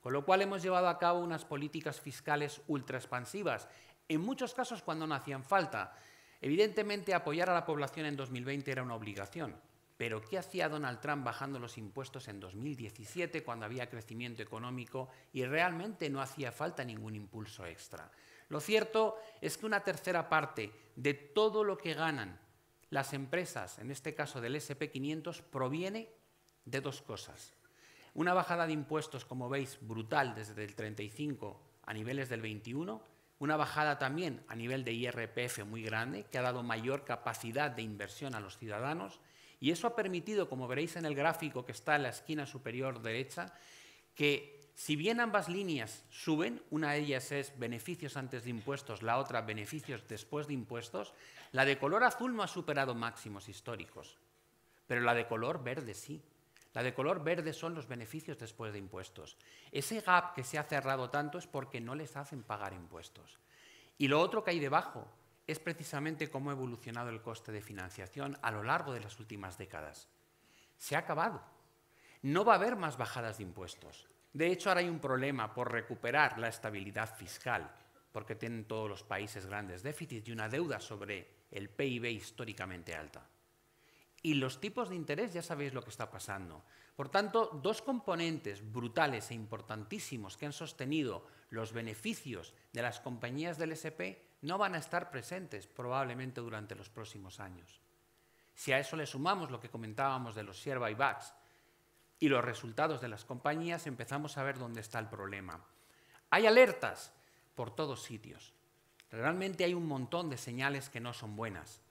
Con 0.00 0.12
lo 0.12 0.24
cual 0.24 0.42
hemos 0.42 0.62
llevado 0.62 0.88
a 0.88 0.98
cabo 0.98 1.20
unas 1.20 1.44
políticas 1.44 2.00
fiscales 2.00 2.60
ultra 2.68 2.98
expansivas 2.98 3.68
en 4.08 4.20
muchos 4.20 4.54
casos 4.54 4.82
cuando 4.82 5.06
no 5.06 5.14
hacían 5.14 5.42
falta. 5.42 5.96
Evidentemente, 6.40 7.14
apoyar 7.14 7.50
a 7.50 7.54
la 7.54 7.66
población 7.66 8.06
en 8.06 8.16
2020 8.16 8.70
era 8.70 8.82
una 8.82 8.94
obligación. 8.94 9.56
Pero 9.96 10.20
¿qué 10.20 10.38
hacía 10.38 10.68
Donald 10.68 11.00
Trump 11.00 11.24
bajando 11.24 11.58
los 11.58 11.78
impuestos 11.78 12.28
en 12.28 12.38
2017 12.38 13.42
cuando 13.42 13.64
había 13.64 13.88
crecimiento 13.88 14.42
económico 14.42 15.08
y 15.32 15.44
realmente 15.44 16.10
no 16.10 16.20
hacía 16.20 16.52
falta 16.52 16.84
ningún 16.84 17.14
impulso 17.14 17.64
extra? 17.64 18.10
Lo 18.48 18.60
cierto 18.60 19.16
es 19.40 19.56
que 19.56 19.66
una 19.66 19.82
tercera 19.82 20.28
parte 20.28 20.70
de 20.94 21.14
todo 21.14 21.64
lo 21.64 21.78
que 21.78 21.94
ganan 21.94 22.38
las 22.90 23.14
empresas, 23.14 23.78
en 23.78 23.90
este 23.90 24.14
caso 24.14 24.40
del 24.40 24.56
SP500, 24.56 25.42
proviene 25.42 26.10
de 26.66 26.82
dos 26.82 27.00
cosas. 27.00 27.54
Una 28.12 28.34
bajada 28.34 28.66
de 28.66 28.74
impuestos, 28.74 29.24
como 29.24 29.48
veis, 29.48 29.78
brutal 29.80 30.34
desde 30.34 30.62
el 30.64 30.74
35 30.74 31.60
a 31.86 31.94
niveles 31.94 32.28
del 32.28 32.42
21, 32.42 33.00
una 33.38 33.56
bajada 33.56 33.98
también 33.98 34.42
a 34.48 34.54
nivel 34.54 34.84
de 34.84 34.92
IRPF 34.92 35.64
muy 35.64 35.82
grande, 35.82 36.24
que 36.24 36.38
ha 36.38 36.42
dado 36.42 36.62
mayor 36.62 37.04
capacidad 37.04 37.70
de 37.70 37.82
inversión 37.82 38.34
a 38.34 38.40
los 38.40 38.58
ciudadanos, 38.58 39.20
y 39.60 39.70
eso 39.70 39.86
ha 39.86 39.96
permitido, 39.96 40.48
como 40.48 40.68
veréis 40.68 40.96
en 40.96 41.06
el 41.06 41.14
gráfico 41.14 41.64
que 41.64 41.72
está 41.72 41.96
en 41.96 42.04
la 42.04 42.10
esquina 42.10 42.46
superior 42.46 43.00
derecha, 43.00 43.52
que 44.14 44.56
si 44.74 44.94
bien 44.94 45.20
ambas 45.20 45.48
líneas 45.48 46.04
suben, 46.10 46.62
una 46.70 46.92
de 46.92 46.98
ellas 46.98 47.32
es 47.32 47.58
beneficios 47.58 48.16
antes 48.16 48.44
de 48.44 48.50
impuestos, 48.50 49.02
la 49.02 49.18
otra 49.18 49.40
beneficios 49.40 50.06
después 50.06 50.46
de 50.46 50.52
impuestos, 50.52 51.14
la 51.52 51.64
de 51.64 51.78
color 51.78 52.04
azul 52.04 52.36
no 52.36 52.42
ha 52.42 52.48
superado 52.48 52.94
máximos 52.94 53.48
históricos, 53.48 54.18
pero 54.86 55.00
la 55.00 55.14
de 55.14 55.26
color 55.26 55.64
verde 55.64 55.94
sí. 55.94 56.22
La 56.76 56.82
de 56.82 56.92
color 56.92 57.24
verde 57.24 57.54
son 57.54 57.74
los 57.74 57.88
beneficios 57.88 58.36
después 58.36 58.70
de 58.70 58.78
impuestos. 58.78 59.38
Ese 59.72 60.02
gap 60.02 60.34
que 60.34 60.44
se 60.44 60.58
ha 60.58 60.62
cerrado 60.62 61.08
tanto 61.08 61.38
es 61.38 61.46
porque 61.46 61.80
no 61.80 61.94
les 61.94 62.14
hacen 62.18 62.42
pagar 62.42 62.74
impuestos. 62.74 63.38
Y 63.96 64.08
lo 64.08 64.20
otro 64.20 64.44
que 64.44 64.50
hay 64.50 64.60
debajo 64.60 65.10
es 65.46 65.58
precisamente 65.58 66.28
cómo 66.28 66.50
ha 66.50 66.52
evolucionado 66.52 67.08
el 67.08 67.22
coste 67.22 67.50
de 67.50 67.62
financiación 67.62 68.36
a 68.42 68.50
lo 68.50 68.62
largo 68.62 68.92
de 68.92 69.00
las 69.00 69.18
últimas 69.18 69.56
décadas. 69.56 70.10
Se 70.76 70.96
ha 70.96 70.98
acabado. 70.98 71.40
No 72.20 72.44
va 72.44 72.52
a 72.52 72.56
haber 72.56 72.76
más 72.76 72.98
bajadas 72.98 73.38
de 73.38 73.44
impuestos. 73.44 74.06
De 74.34 74.52
hecho, 74.52 74.68
ahora 74.68 74.82
hay 74.82 74.90
un 74.90 75.00
problema 75.00 75.54
por 75.54 75.72
recuperar 75.72 76.38
la 76.38 76.48
estabilidad 76.48 77.16
fiscal, 77.16 77.74
porque 78.12 78.34
tienen 78.34 78.66
todos 78.66 78.90
los 78.90 79.02
países 79.02 79.46
grandes 79.46 79.82
déficits 79.82 80.28
y 80.28 80.32
una 80.32 80.50
deuda 80.50 80.78
sobre 80.78 81.46
el 81.50 81.70
PIB 81.70 82.04
históricamente 82.04 82.94
alta. 82.94 83.26
Y 84.22 84.34
los 84.34 84.60
tipos 84.60 84.88
de 84.88 84.96
interés 84.96 85.32
ya 85.32 85.42
sabéis 85.42 85.74
lo 85.74 85.82
que 85.82 85.90
está 85.90 86.10
pasando. 86.10 86.64
Por 86.96 87.08
tanto, 87.10 87.50
dos 87.62 87.82
componentes 87.82 88.60
brutales 88.72 89.30
e 89.30 89.34
importantísimos 89.34 90.36
que 90.36 90.46
han 90.46 90.52
sostenido 90.52 91.26
los 91.50 91.72
beneficios 91.72 92.54
de 92.72 92.82
las 92.82 93.00
compañías 93.00 93.58
del 93.58 93.72
SP 93.76 94.40
no 94.42 94.58
van 94.58 94.74
a 94.74 94.78
estar 94.78 95.10
presentes 95.10 95.66
probablemente 95.66 96.40
durante 96.40 96.74
los 96.74 96.88
próximos 96.88 97.38
años. 97.40 97.80
Si 98.54 98.72
a 98.72 98.78
eso 98.78 98.96
le 98.96 99.06
sumamos 99.06 99.50
lo 99.50 99.60
que 99.60 99.68
comentábamos 99.68 100.34
de 100.34 100.42
los 100.42 100.56
share 100.56 100.78
buybacks 100.78 101.34
y 102.18 102.28
los 102.28 102.44
resultados 102.44 103.02
de 103.02 103.08
las 103.08 103.24
compañías, 103.24 103.86
empezamos 103.86 104.38
a 104.38 104.42
ver 104.42 104.58
dónde 104.58 104.80
está 104.80 104.98
el 104.98 105.08
problema. 105.08 105.62
Hay 106.30 106.46
alertas 106.46 107.12
por 107.54 107.74
todos 107.74 108.02
sitios. 108.02 108.54
Realmente 109.10 109.64
hay 109.64 109.74
un 109.74 109.86
montón 109.86 110.30
de 110.30 110.38
señales 110.38 110.88
que 110.88 111.00
no 111.00 111.12
son 111.12 111.36
buenas. 111.36 111.82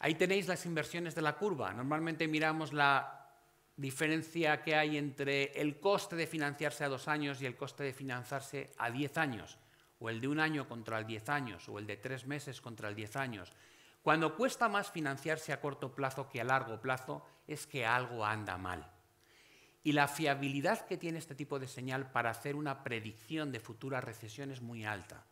Ahí 0.00 0.14
tenéis 0.14 0.48
las 0.48 0.66
inversiones 0.66 1.14
de 1.14 1.22
la 1.22 1.36
curva. 1.36 1.72
Normalmente 1.72 2.28
miramos 2.28 2.72
la 2.72 3.30
diferencia 3.76 4.62
que 4.62 4.74
hay 4.74 4.96
entre 4.96 5.52
el 5.60 5.80
coste 5.80 6.16
de 6.16 6.26
financiarse 6.26 6.84
a 6.84 6.88
dos 6.88 7.08
años 7.08 7.40
y 7.40 7.46
el 7.46 7.56
coste 7.56 7.84
de 7.84 7.92
financiarse 7.92 8.72
a 8.78 8.90
diez 8.90 9.16
años, 9.18 9.58
o 9.98 10.10
el 10.10 10.20
de 10.20 10.28
un 10.28 10.40
año 10.40 10.68
contra 10.68 10.98
el 10.98 11.06
diez 11.06 11.28
años, 11.28 11.68
o 11.68 11.78
el 11.78 11.86
de 11.86 11.96
tres 11.96 12.26
meses 12.26 12.60
contra 12.60 12.88
el 12.88 12.94
diez 12.94 13.16
años. 13.16 13.52
Cuando 14.02 14.36
cuesta 14.36 14.68
más 14.68 14.90
financiarse 14.90 15.52
a 15.52 15.60
corto 15.60 15.94
plazo 15.94 16.28
que 16.28 16.40
a 16.40 16.44
largo 16.44 16.80
plazo, 16.80 17.24
es 17.48 17.66
que 17.66 17.86
algo 17.86 18.24
anda 18.24 18.58
mal. 18.58 18.90
Y 19.82 19.92
la 19.92 20.08
fiabilidad 20.08 20.86
que 20.86 20.96
tiene 20.96 21.18
este 21.18 21.34
tipo 21.34 21.58
de 21.58 21.66
señal 21.66 22.10
para 22.10 22.30
hacer 22.30 22.56
una 22.56 22.82
predicción 22.82 23.50
de 23.50 23.60
futura 23.60 24.00
recesión 24.00 24.50
es 24.50 24.60
muy 24.60 24.84
alta. 24.84 25.24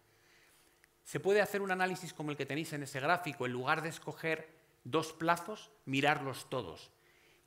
Se 1.05 1.21
puede 1.21 1.41
hacer 1.41 1.63
un 1.63 1.71
análisis 1.71 2.13
como 2.13 2.31
el 2.31 2.37
que 2.37 2.47
tenéis 2.47 2.73
en 2.73 2.83
ese 2.83 3.01
gráfico, 3.01 3.47
en 3.47 3.53
lugar 3.53 3.83
de 3.83 3.89
escoger 3.89 4.49
dos 4.85 5.13
plazos, 5.13 5.71
mirarlos 5.85 6.49
todos. 6.49 6.91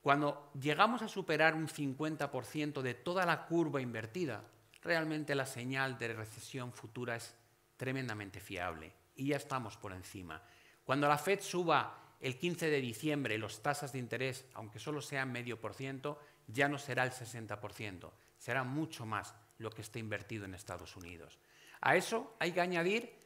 Cuando 0.01 0.51
llegamos 0.59 1.01
a 1.01 1.07
superar 1.07 1.55
un 1.55 1.67
50% 1.67 2.81
de 2.81 2.93
toda 2.93 3.25
la 3.25 3.47
curva 3.47 3.81
invertida, 3.81 4.43
realmente 4.81 5.33
la 5.33 5.47
señal 5.47 5.97
de 5.97 6.13
recesión 6.13 6.71
futura 6.71 7.15
es 7.15 7.33
tremendamente 7.75 8.39
fiable 8.39 8.93
y 9.15 9.27
ya 9.27 9.37
estamos 9.37 9.77
por 9.77 9.93
encima. 9.93 10.41
Cuando 10.83 11.07
la 11.07 11.17
Fed 11.17 11.39
suba 11.41 12.15
el 12.19 12.37
15 12.37 12.69
de 12.69 12.81
diciembre 12.81 13.37
las 13.37 13.61
tasas 13.61 13.93
de 13.93 13.99
interés, 13.99 14.45
aunque 14.53 14.79
solo 14.79 15.01
sean 15.01 15.31
medio 15.31 15.59
por 15.59 15.73
ciento, 15.73 16.19
ya 16.47 16.67
no 16.69 16.77
será 16.77 17.03
el 17.03 17.11
60%, 17.11 18.11
será 18.37 18.63
mucho 18.63 19.05
más 19.05 19.33
lo 19.57 19.71
que 19.71 19.81
está 19.81 19.99
invertido 19.99 20.45
en 20.45 20.53
Estados 20.53 20.95
Unidos. 20.95 21.39
A 21.81 21.95
eso 21.95 22.35
hay 22.39 22.51
que 22.51 22.61
añadir 22.61 23.24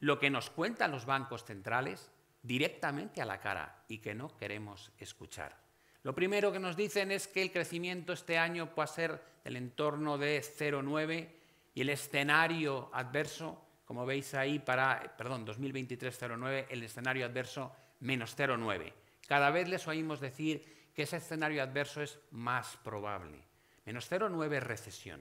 lo 0.00 0.18
que 0.18 0.30
nos 0.30 0.50
cuentan 0.50 0.90
los 0.90 1.06
bancos 1.06 1.44
centrales 1.44 2.10
directamente 2.42 3.20
a 3.20 3.26
la 3.26 3.40
cara 3.40 3.84
y 3.88 3.98
que 3.98 4.14
no 4.14 4.36
queremos 4.36 4.92
escuchar. 4.98 5.56
Lo 6.02 6.14
primero 6.14 6.52
que 6.52 6.60
nos 6.60 6.76
dicen 6.76 7.10
es 7.10 7.26
que 7.26 7.42
el 7.42 7.52
crecimiento 7.52 8.12
este 8.12 8.38
año 8.38 8.74
puede 8.74 8.88
ser 8.88 9.22
del 9.44 9.56
entorno 9.56 10.16
de 10.16 10.40
0,9 10.40 11.28
y 11.74 11.80
el 11.80 11.90
escenario 11.90 12.90
adverso, 12.92 13.64
como 13.84 14.06
veis 14.06 14.34
ahí, 14.34 14.58
para, 14.58 15.16
perdón, 15.16 15.44
2023 15.44 16.22
0,9, 16.22 16.66
el 16.70 16.82
escenario 16.82 17.26
adverso 17.26 17.72
menos 18.00 18.36
0,9. 18.36 18.92
Cada 19.26 19.50
vez 19.50 19.68
les 19.68 19.86
oímos 19.88 20.20
decir 20.20 20.90
que 20.94 21.02
ese 21.02 21.18
escenario 21.18 21.62
adverso 21.62 22.02
es 22.02 22.18
más 22.30 22.76
probable. 22.78 23.44
Menos 23.84 24.10
0,9 24.10 24.56
es 24.56 24.62
recesión. 24.62 25.20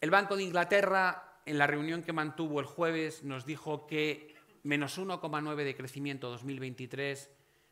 El 0.00 0.10
Banco 0.10 0.36
de 0.36 0.42
Inglaterra 0.42 1.31
en 1.46 1.58
la 1.58 1.66
reunión 1.66 2.02
que 2.02 2.12
mantuvo 2.12 2.60
el 2.60 2.66
jueves 2.66 3.24
nos 3.24 3.44
dijo 3.44 3.86
que 3.86 4.34
menos 4.62 4.98
1,9 4.98 5.56
de 5.56 5.74
crecimiento 5.74 6.30
2023, 6.30 7.30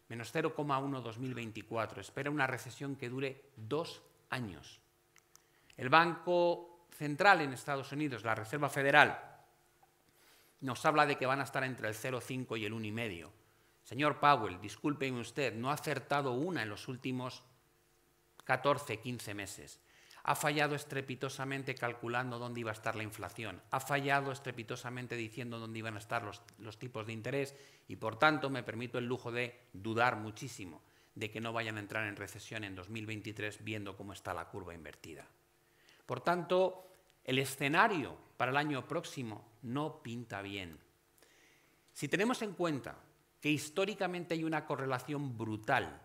menos 0.09 0.35
0,1 0.35 1.03
2024. 1.03 2.01
Espera 2.01 2.31
una 2.31 2.47
recesión 2.47 2.97
que 2.97 3.09
dure 3.09 3.51
dos 3.57 4.03
años. 4.31 4.81
El 5.77 5.89
Banco 5.89 6.87
Central 6.91 7.41
en 7.41 7.53
Estados 7.53 7.93
Unidos, 7.93 8.25
la 8.25 8.35
Reserva 8.35 8.69
Federal, 8.69 9.19
nos 10.61 10.85
habla 10.85 11.07
de 11.07 11.17
que 11.17 11.27
van 11.27 11.41
a 11.41 11.45
estar 11.45 11.65
entre 11.65 11.89
el 11.89 11.95
0,5 11.95 12.59
y 12.59 12.65
el 12.65 12.75
1,5. 12.75 13.31
Señor 13.85 14.21
Powell, 14.21 14.61
discúlpeme 14.61 15.21
usted, 15.21 15.55
no 15.55 15.71
ha 15.71 15.75
acertado 15.75 16.33
una 16.33 16.63
en 16.63 16.69
los 16.69 16.87
últimos 16.87 17.43
14, 18.45 18.99
15 18.99 19.35
meses 19.35 19.81
ha 20.23 20.35
fallado 20.35 20.75
estrepitosamente 20.75 21.75
calculando 21.75 22.39
dónde 22.39 22.61
iba 22.61 22.71
a 22.71 22.75
estar 22.75 22.95
la 22.97 23.03
inflación, 23.03 23.61
ha 23.71 23.81
fallado 23.81 24.33
estrepitosamente 24.33 25.17
diciendo 25.17 25.59
dónde 25.59 25.79
iban 25.79 25.97
a 25.97 25.99
estar 25.99 26.23
los, 26.23 26.79
tipos 26.79 27.07
de 27.07 27.13
interés 27.13 27.55
y 27.89 27.97
por 27.97 28.19
tanto 28.19 28.51
me 28.51 28.63
permito 28.63 28.99
el 28.99 29.07
lujo 29.07 29.33
de 29.33 29.69
dudar 29.73 30.17
muchísimo 30.17 30.83
de 31.15 31.31
que 31.31 31.41
no 31.41 31.53
vayan 31.53 31.77
a 31.77 31.81
entrar 31.81 32.07
en 32.07 32.17
recesión 32.17 32.65
en 32.65 32.75
2023 32.75 33.65
viendo 33.65 33.97
cómo 33.97 34.13
está 34.13 34.33
la 34.33 34.49
curva 34.49 34.75
invertida. 34.75 35.27
Por 36.07 36.21
tanto, 36.21 36.87
el 37.25 37.39
escenario 37.39 38.17
para 38.37 38.51
el 38.51 38.57
año 38.57 38.87
próximo 38.87 39.53
no 39.63 40.03
pinta 40.03 40.43
bien. 40.43 40.79
Si 41.93 42.09
tenemos 42.09 42.43
en 42.43 42.55
cuenta 42.55 42.97
que 43.41 43.51
históricamente 43.51 44.35
hay 44.35 44.45
una 44.45 44.67
correlación 44.67 45.37
brutal 45.37 46.01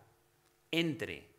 entre 0.72 1.35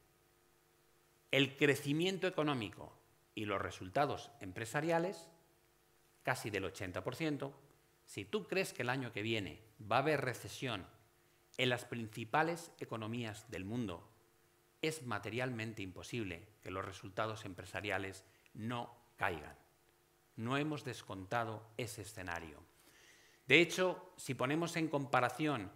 el 1.31 1.57
crecimiento 1.57 2.27
económico 2.27 2.97
y 3.35 3.45
los 3.45 3.61
resultados 3.61 4.31
empresariales, 4.41 5.29
casi 6.23 6.51
del 6.51 6.65
80%, 6.65 7.53
si 8.05 8.25
tú 8.25 8.47
crees 8.47 8.73
que 8.73 8.83
el 8.83 8.91
año 8.91 9.13
que 9.13 9.23
viene 9.23 9.63
va 9.81 9.97
a 9.97 10.01
haber 10.01 10.21
recesión 10.21 10.87
en 11.59 11.69
las 11.69 11.85
principales 11.85 12.73
economías 12.79 13.51
del 13.51 13.65
mundo, 13.65 14.09
es 14.83 15.03
materialmente 15.03 15.83
imposible 15.83 16.49
que 16.63 16.71
los 16.71 16.85
resultados 16.85 17.45
empresariales 17.45 18.25
no 18.55 18.95
caigan. 19.17 19.57
No 20.37 20.57
hemos 20.57 20.85
descontado 20.85 21.67
ese 21.77 22.03
escenario. 22.03 22.63
De 23.47 23.61
hecho, 23.61 24.13
si 24.17 24.35
ponemos 24.35 24.77
en 24.77 24.89
comparación 24.89 25.71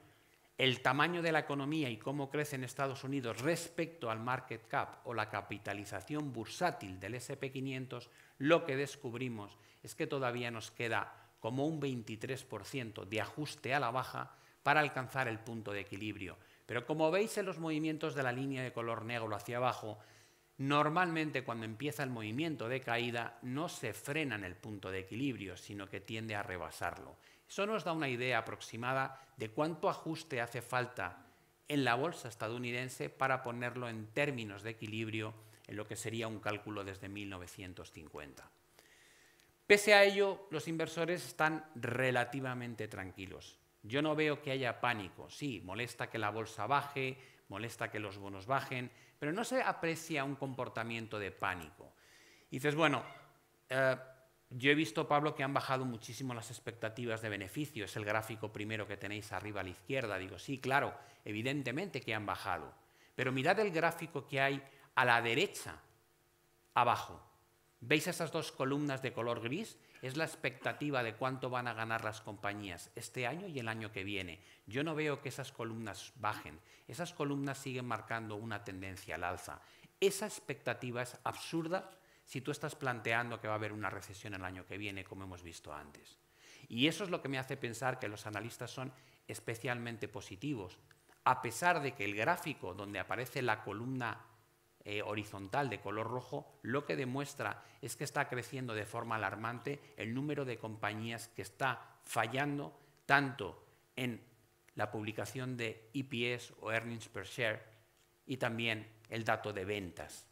el 0.61 0.83
tamaño 0.83 1.23
de 1.23 1.33
la 1.33 1.39
economía 1.39 1.89
y 1.89 1.97
cómo 1.97 2.29
crece 2.29 2.57
en 2.57 2.65
Estados 2.65 3.03
Unidos 3.03 3.41
respecto 3.41 4.11
al 4.11 4.21
market 4.21 4.69
cap 4.69 4.99
o 5.05 5.15
la 5.15 5.31
capitalización 5.31 6.35
bursátil 6.35 7.01
del 7.01 7.15
SP500, 7.15 8.11
lo 8.37 8.67
que 8.67 8.77
descubrimos 8.77 9.57
es 9.83 9.95
que 9.95 10.07
todavía 10.07 10.51
nos 10.51 10.71
queda 10.71 11.31
como 11.41 11.67
un 11.67 11.81
23% 11.81 13.07
de 13.07 13.21
ajuste 13.23 13.73
a 13.73 13.81
la 13.81 13.91
baja 13.91 14.37
para 14.63 14.81
alcanzar 14.81 15.29
el 15.29 15.39
punto 15.39 15.73
de 15.73 15.81
equilibrio. 15.81 16.37
Pero 16.67 16.85
como 16.85 17.11
veis 17.11 17.39
en 17.39 17.47
los 17.47 17.59
movimientos 17.59 18.15
de 18.15 18.23
la 18.23 18.31
línea 18.31 18.63
de 18.63 18.75
color 18.75 19.07
negro 19.07 19.35
hacia 19.35 19.57
abajo, 19.57 19.99
normalmente 20.59 21.43
cuando 21.43 21.65
empieza 21.65 22.03
el 22.03 22.11
movimiento 22.11 22.69
de 22.69 22.83
caída 22.83 23.39
no 23.41 23.71
se 23.71 23.95
frena 23.95 24.35
en 24.35 24.45
el 24.45 24.57
punto 24.57 24.91
de 24.91 24.99
equilibrio, 24.99 25.57
sino 25.57 25.89
que 25.89 26.01
tiende 26.01 26.35
a 26.35 26.43
rebasarlo. 26.43 27.17
Eso 27.51 27.67
nos 27.67 27.83
da 27.83 27.91
una 27.91 28.09
idea 28.09 28.39
aproximada 28.39 29.19
de 29.37 29.51
cuánto 29.51 29.91
ajuste 29.91 30.41
hace 30.41 30.63
falta 30.63 31.27
en 31.67 31.83
la 31.83 31.97
bolsa 31.97 32.29
estadounidense 32.29 33.11
para 33.11 33.43
ponerlo 33.43 33.89
en 33.89 34.07
términos 34.15 34.63
de 34.63 34.71
equilibrio 34.71 35.35
en 35.67 35.75
lo 35.75 35.85
que 35.85 35.97
sería 35.97 36.29
un 36.29 36.39
cálculo 36.39 36.85
desde 36.85 37.09
1950. 37.09 38.49
Pese 39.67 39.95
a 39.95 40.05
ello, 40.05 40.47
los 40.51 40.69
inversores 40.69 41.27
están 41.27 41.65
relativamente 41.75 42.87
tranquilos. 42.87 43.59
Yo 43.83 44.01
no 44.01 44.15
veo 44.15 44.41
que 44.41 44.53
haya 44.53 44.81
pánico. 44.81 45.29
Sí, 45.29 45.61
molesta 45.65 46.09
que 46.09 46.19
la 46.19 46.31
bolsa 46.31 46.69
baje, 46.69 47.19
molesta 47.49 47.91
que 47.91 47.99
los 47.99 48.17
bonos 48.19 48.47
bajen, 48.47 48.93
pero 49.19 49.33
no 49.33 49.43
se 49.43 49.61
aprecia 49.61 50.23
un 50.23 50.37
comportamiento 50.37 51.19
de 51.19 51.33
pánico. 51.33 51.95
Dices, 52.49 52.77
bueno, 52.77 53.03
eh, 53.69 53.97
yo 54.51 54.73
he 54.73 54.75
visto, 54.75 55.07
Pablo, 55.07 55.37
que 55.37 55.45
han 55.45 55.55
bajado 55.55 55.85
muchísimo 55.85 56.35
las 56.35 56.51
expectativas 56.51 57.23
de 57.23 57.29
beneficio. 57.29 57.85
Es 57.85 57.95
el 57.95 58.05
gráfico 58.05 58.53
primero 58.53 58.87
que 58.87 58.97
tenéis 58.97 59.31
arriba 59.31 59.61
a 59.61 59.65
la 59.65 59.71
izquierda. 59.71 60.19
Digo, 60.19 60.41
sí, 60.41 60.59
claro, 60.59 60.93
evidentemente 61.25 62.01
que 62.01 62.15
han 62.15 62.27
bajado. 62.27 62.75
Pero 63.15 63.31
mirad 63.31 63.61
el 63.61 63.71
gráfico 63.71 64.27
que 64.27 64.41
hay 64.41 64.63
a 64.97 65.05
la 65.05 65.23
derecha, 65.23 65.77
abajo. 66.75 67.23
¿Veis 67.79 68.09
esas 68.09 68.33
dos 68.33 68.51
columnas 68.51 69.03
de 69.03 69.13
color 69.13 69.41
gris? 69.41 69.79
Es 70.03 70.17
la 70.17 70.25
expectativa 70.25 71.05
de 71.05 71.15
cuánto 71.15 71.49
van 71.49 71.69
a 71.69 71.75
ganar 71.75 72.03
las 72.03 72.21
compañías 72.21 72.91
este 72.97 73.29
año 73.29 73.47
y 73.47 73.61
el 73.61 73.69
año 73.69 73.93
que 73.93 74.03
viene. 74.03 74.43
Yo 74.67 74.83
no 74.83 74.97
veo 74.97 75.21
que 75.21 75.29
esas 75.29 75.53
columnas 75.53 76.13
bajen. 76.17 76.59
Esas 76.89 77.13
columnas 77.13 77.59
siguen 77.59 77.87
marcando 77.87 78.35
una 78.35 78.65
tendencia 78.65 79.15
al 79.15 79.25
alza. 79.25 79.63
Esa 80.01 80.27
expectativa 80.27 81.03
es 81.03 81.17
absurda 81.23 81.91
si 82.31 82.41
tú 82.43 82.53
estás 82.53 82.77
planteando 82.77 83.41
que 83.41 83.49
va 83.49 83.55
a 83.55 83.57
haber 83.57 83.73
una 83.73 83.91
recesión 83.91 84.35
el 84.35 84.45
año 84.45 84.65
que 84.65 84.79
viene, 84.79 85.03
como 85.03 85.25
hemos 85.25 85.43
visto 85.43 85.75
antes. 85.75 86.21
Y 86.69 86.87
eso 86.87 87.03
es 87.03 87.11
lo 87.11 87.21
que 87.21 87.29
me 87.29 87.41
hace 87.41 87.57
pensar 87.57 87.99
que 87.99 88.07
los 88.07 88.25
analistas 88.25 88.71
son 88.71 88.93
especialmente 89.27 90.07
positivos, 90.07 90.79
a 91.25 91.43
pesar 91.43 91.83
de 91.83 91.91
que 91.93 92.05
el 92.05 92.15
gráfico 92.15 92.73
donde 92.73 93.01
aparece 93.01 93.43
la 93.43 93.65
columna 93.65 94.25
eh, 94.85 95.03
horizontal 95.03 95.69
de 95.69 95.81
color 95.81 96.07
rojo, 96.07 96.61
lo 96.63 96.85
que 96.85 96.95
demuestra 96.95 97.65
es 97.83 97.97
que 97.97 98.05
está 98.05 98.29
creciendo 98.29 98.75
de 98.75 98.87
forma 98.87 99.17
alarmante 99.17 99.81
el 99.97 100.15
número 100.15 100.45
de 100.45 100.57
compañías 100.57 101.27
que 101.27 101.43
está 101.43 101.99
fallando 102.05 102.79
tanto 103.07 103.67
en 103.97 104.23
la 104.77 104.93
publicación 104.93 105.57
de 105.57 105.91
EPS 105.95 106.53
o 106.61 106.71
Earnings 106.71 107.09
Per 107.09 107.27
Share 107.27 107.61
y 108.25 108.37
también 108.37 108.87
el 109.09 109.25
dato 109.25 109.53
de 109.53 109.65
ventas. 109.65 110.30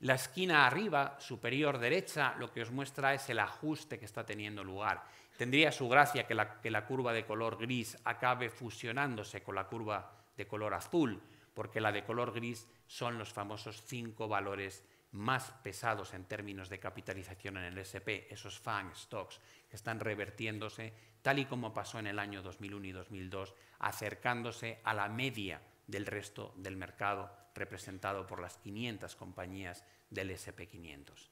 La 0.00 0.14
esquina 0.14 0.66
arriba, 0.66 1.16
superior 1.20 1.78
derecha, 1.78 2.34
lo 2.38 2.50
que 2.50 2.62
os 2.62 2.70
muestra 2.70 3.12
es 3.12 3.28
el 3.28 3.38
ajuste 3.38 3.98
que 3.98 4.06
está 4.06 4.24
teniendo 4.24 4.64
lugar. 4.64 5.04
Tendría 5.36 5.70
su 5.72 5.90
gracia 5.90 6.26
que 6.26 6.34
la, 6.34 6.86
curva 6.86 7.12
de 7.12 7.26
color 7.26 7.58
gris 7.58 7.98
acabe 8.04 8.48
fusionándose 8.48 9.42
con 9.42 9.54
la 9.54 9.66
curva 9.66 10.10
de 10.34 10.46
color 10.46 10.72
azul, 10.72 11.20
porque 11.52 11.82
la 11.82 11.92
de 11.92 12.04
color 12.04 12.32
gris 12.32 12.66
son 12.86 13.18
los 13.18 13.30
famosos 13.30 13.82
cinco 13.86 14.26
valores 14.26 14.82
más 15.12 15.50
pesados 15.62 16.14
en 16.14 16.24
términos 16.24 16.70
de 16.70 16.78
capitalización 16.78 17.58
en 17.58 17.64
el 17.64 17.78
SP, 17.84 18.24
esos 18.30 18.58
FANG 18.58 18.96
stocks 18.96 19.38
que 19.68 19.76
están 19.76 20.00
revertiéndose, 20.00 20.94
tal 21.20 21.40
y 21.40 21.44
como 21.44 21.74
pasó 21.74 21.98
en 21.98 22.06
el 22.06 22.18
año 22.18 22.40
2001 22.40 22.86
y 22.86 22.92
2002, 22.92 23.54
acercándose 23.80 24.80
a 24.82 24.94
la 24.94 25.08
media 25.08 25.60
del 25.90 26.06
resto 26.06 26.54
del 26.56 26.76
mercado 26.76 27.30
representado 27.54 28.26
por 28.26 28.40
las 28.40 28.56
500 28.58 29.16
compañías 29.16 29.84
del 30.08 30.30
SP500. 30.30 31.28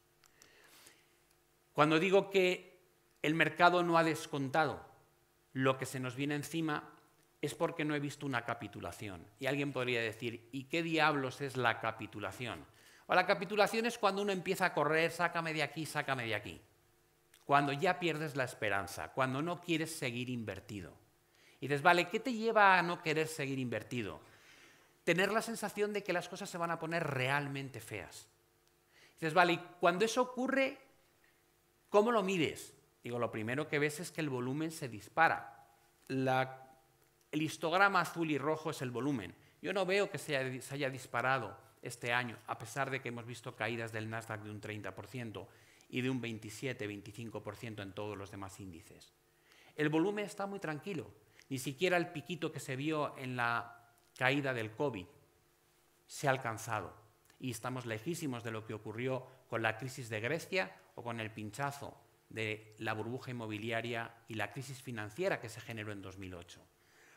Cuando 1.73 1.99
digo 1.99 2.31
que 2.31 2.81
el 3.23 3.35
mercado 3.35 3.83
no 3.83 3.99
ha 3.99 4.05
descontado 4.05 4.85
lo 5.53 5.79
que 5.79 5.87
se 5.87 6.01
nos 6.01 6.17
viene 6.17 6.35
encima, 6.35 6.93
es 7.41 7.55
porque 7.55 7.85
no 7.85 7.95
he 7.95 8.01
visto 8.01 8.27
una 8.27 8.45
capitulación. 8.45 9.25
Y 9.39 9.47
alguien 9.47 9.73
podría 9.73 10.03
decir, 10.03 10.49
¿y 10.53 10.65
qué 10.65 10.83
diablos 10.83 11.41
es 11.41 11.57
la 11.57 11.81
capitulación? 11.81 12.65
O 13.07 13.15
la 13.15 13.27
capitulación 13.27 13.87
es 13.87 13.97
cuando 13.97 14.23
uno 14.23 14.33
empieza 14.33 14.67
a 14.67 14.75
correr, 14.75 15.11
sácame 15.11 15.55
de 15.55 15.63
aquí, 15.63 15.87
sácame 15.87 16.27
de 16.27 16.35
aquí. 16.35 16.61
Cuando 17.45 17.73
ya 17.73 17.99
pierdes 17.99 18.37
la 18.37 18.45
esperanza, 18.45 19.13
cuando 19.13 19.41
no 19.41 19.61
quieres 19.61 19.97
seguir 19.97 20.29
invertido. 20.29 20.93
Y 21.61 21.69
dices, 21.69 21.83
vale, 21.83 22.09
¿qué 22.09 22.21
te 22.21 22.33
lleva 22.33 22.79
a 22.79 22.83
no 22.83 23.03
querer 23.03 23.27
seguir 23.27 23.59
invertido? 23.59 24.21
Tener 25.09 25.33
la 25.33 25.41
sensación 25.41 25.95
de 25.95 26.05
que 26.05 26.13
las 26.13 26.29
cosas 26.29 26.51
se 26.51 26.59
van 26.59 26.71
a 26.71 26.79
poner 26.79 27.03
realmente 27.03 27.81
feas. 27.81 28.29
dices, 29.15 29.33
vale, 29.33 29.55
y 29.55 29.61
cuando 29.81 30.05
eso 30.05 30.21
ocurre, 30.21 30.77
¿cómo 31.89 32.13
lo 32.13 32.23
mides? 32.23 32.75
Digo, 33.03 33.19
lo 33.19 33.31
primero 33.31 33.69
que 33.69 33.79
ves 33.79 34.01
es 34.01 34.13
que 34.13 34.21
el 34.21 34.29
volumen 34.29 34.71
se 34.71 34.87
dispara. 34.87 35.67
el 36.11 37.41
histograma 37.41 38.03
azul 38.03 38.31
y 38.31 38.37
rojo 38.37 38.69
es 38.69 38.83
el 38.83 38.91
volumen. 38.91 39.35
Yo 39.63 39.73
no 39.73 39.87
veo 39.87 40.11
que 40.11 40.19
se 40.19 40.37
haya, 40.37 40.61
se 40.61 40.75
haya 40.75 40.91
disparado 40.91 41.57
este 41.81 42.13
año, 42.13 42.37
a 42.47 42.59
pesar 42.59 42.91
de 42.91 43.01
que 43.01 43.09
hemos 43.09 43.25
visto 43.25 43.57
caídas 43.57 43.93
del 43.93 44.11
Nasdaq 44.11 44.43
de 44.43 44.51
un 44.51 44.61
30% 44.61 45.47
y 45.89 46.03
de 46.03 46.11
un 46.11 46.21
27-25% 46.21 47.81
en 47.81 47.95
todos 47.95 48.15
los 48.15 48.31
demás 48.31 48.61
índices. 48.61 49.15
El 49.75 49.89
volumen 49.89 50.27
está 50.27 50.45
muy 50.45 50.59
tranquilo. 50.59 51.11
Ni 51.49 51.59
siquiera 51.59 51.97
el 51.97 52.13
piquito 52.13 52.53
que 52.53 52.61
se 52.61 52.77
vio 52.77 53.17
en 53.17 53.37
la 53.37 53.78
caída 54.19 54.53
del 54.53 54.73
COVID 54.73 55.07
se 56.09 56.27
ha 56.27 56.31
alcanzado 56.33 56.93
y 57.39 57.53
estamos 57.53 57.87
lejísimos 57.87 58.43
de 58.43 58.51
lo 58.51 58.67
que 58.67 58.75
ocurrió 58.75 59.25
con 59.49 59.63
la 59.63 59.79
crisis 59.79 60.09
de 60.09 60.21
Grecia 60.21 60.75
o 60.97 61.05
con 61.05 61.21
el 61.21 61.31
pinchazo 61.31 61.97
de 62.29 62.75
la 62.79 62.95
burbuja 62.95 63.31
inmobiliaria 63.31 64.13
y 64.27 64.35
la 64.35 64.51
crisis 64.51 64.83
financiera 64.83 65.41
que 65.41 65.49
se 65.49 65.61
generó 65.61 65.93
en 65.93 66.03
2008. 66.03 66.61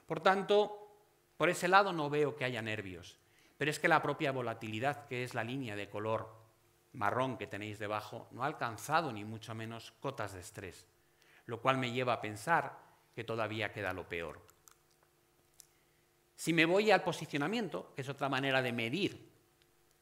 Por 0.05 0.19
tanto, 0.19 0.95
por 1.37 1.49
ese 1.49 1.67
lado 1.67 1.91
no 1.91 2.09
veo 2.09 2.35
que 2.35 2.45
haya 2.45 2.61
nervios, 2.61 3.17
pero 3.57 3.71
es 3.71 3.79
que 3.79 3.87
la 3.87 4.03
propia 4.03 4.31
volatilidad, 4.31 5.07
que 5.07 5.23
es 5.23 5.33
la 5.33 5.43
línea 5.43 5.75
de 5.75 5.89
color 5.89 6.29
marrón 6.93 7.37
que 7.37 7.47
tenéis 7.47 7.79
debajo, 7.79 8.27
no 8.31 8.43
ha 8.43 8.47
alcanzado 8.47 9.11
ni 9.11 9.25
mucho 9.25 9.55
menos 9.55 9.91
cotas 10.01 10.33
de 10.33 10.39
estrés, 10.39 10.87
lo 11.47 11.61
cual 11.61 11.77
me 11.77 11.91
lleva 11.91 12.13
a 12.13 12.21
pensar 12.21 12.77
que 13.15 13.23
todavía 13.23 13.73
queda 13.73 13.91
lo 13.91 14.07
peor. 14.07 14.50
Si 16.41 16.54
me 16.54 16.65
voy 16.65 16.89
al 16.89 17.04
posicionamiento, 17.04 17.93
que 17.93 18.01
es 18.01 18.10
otra 18.10 18.27
manera 18.27 18.63
de 18.63 18.73
medir 18.73 19.30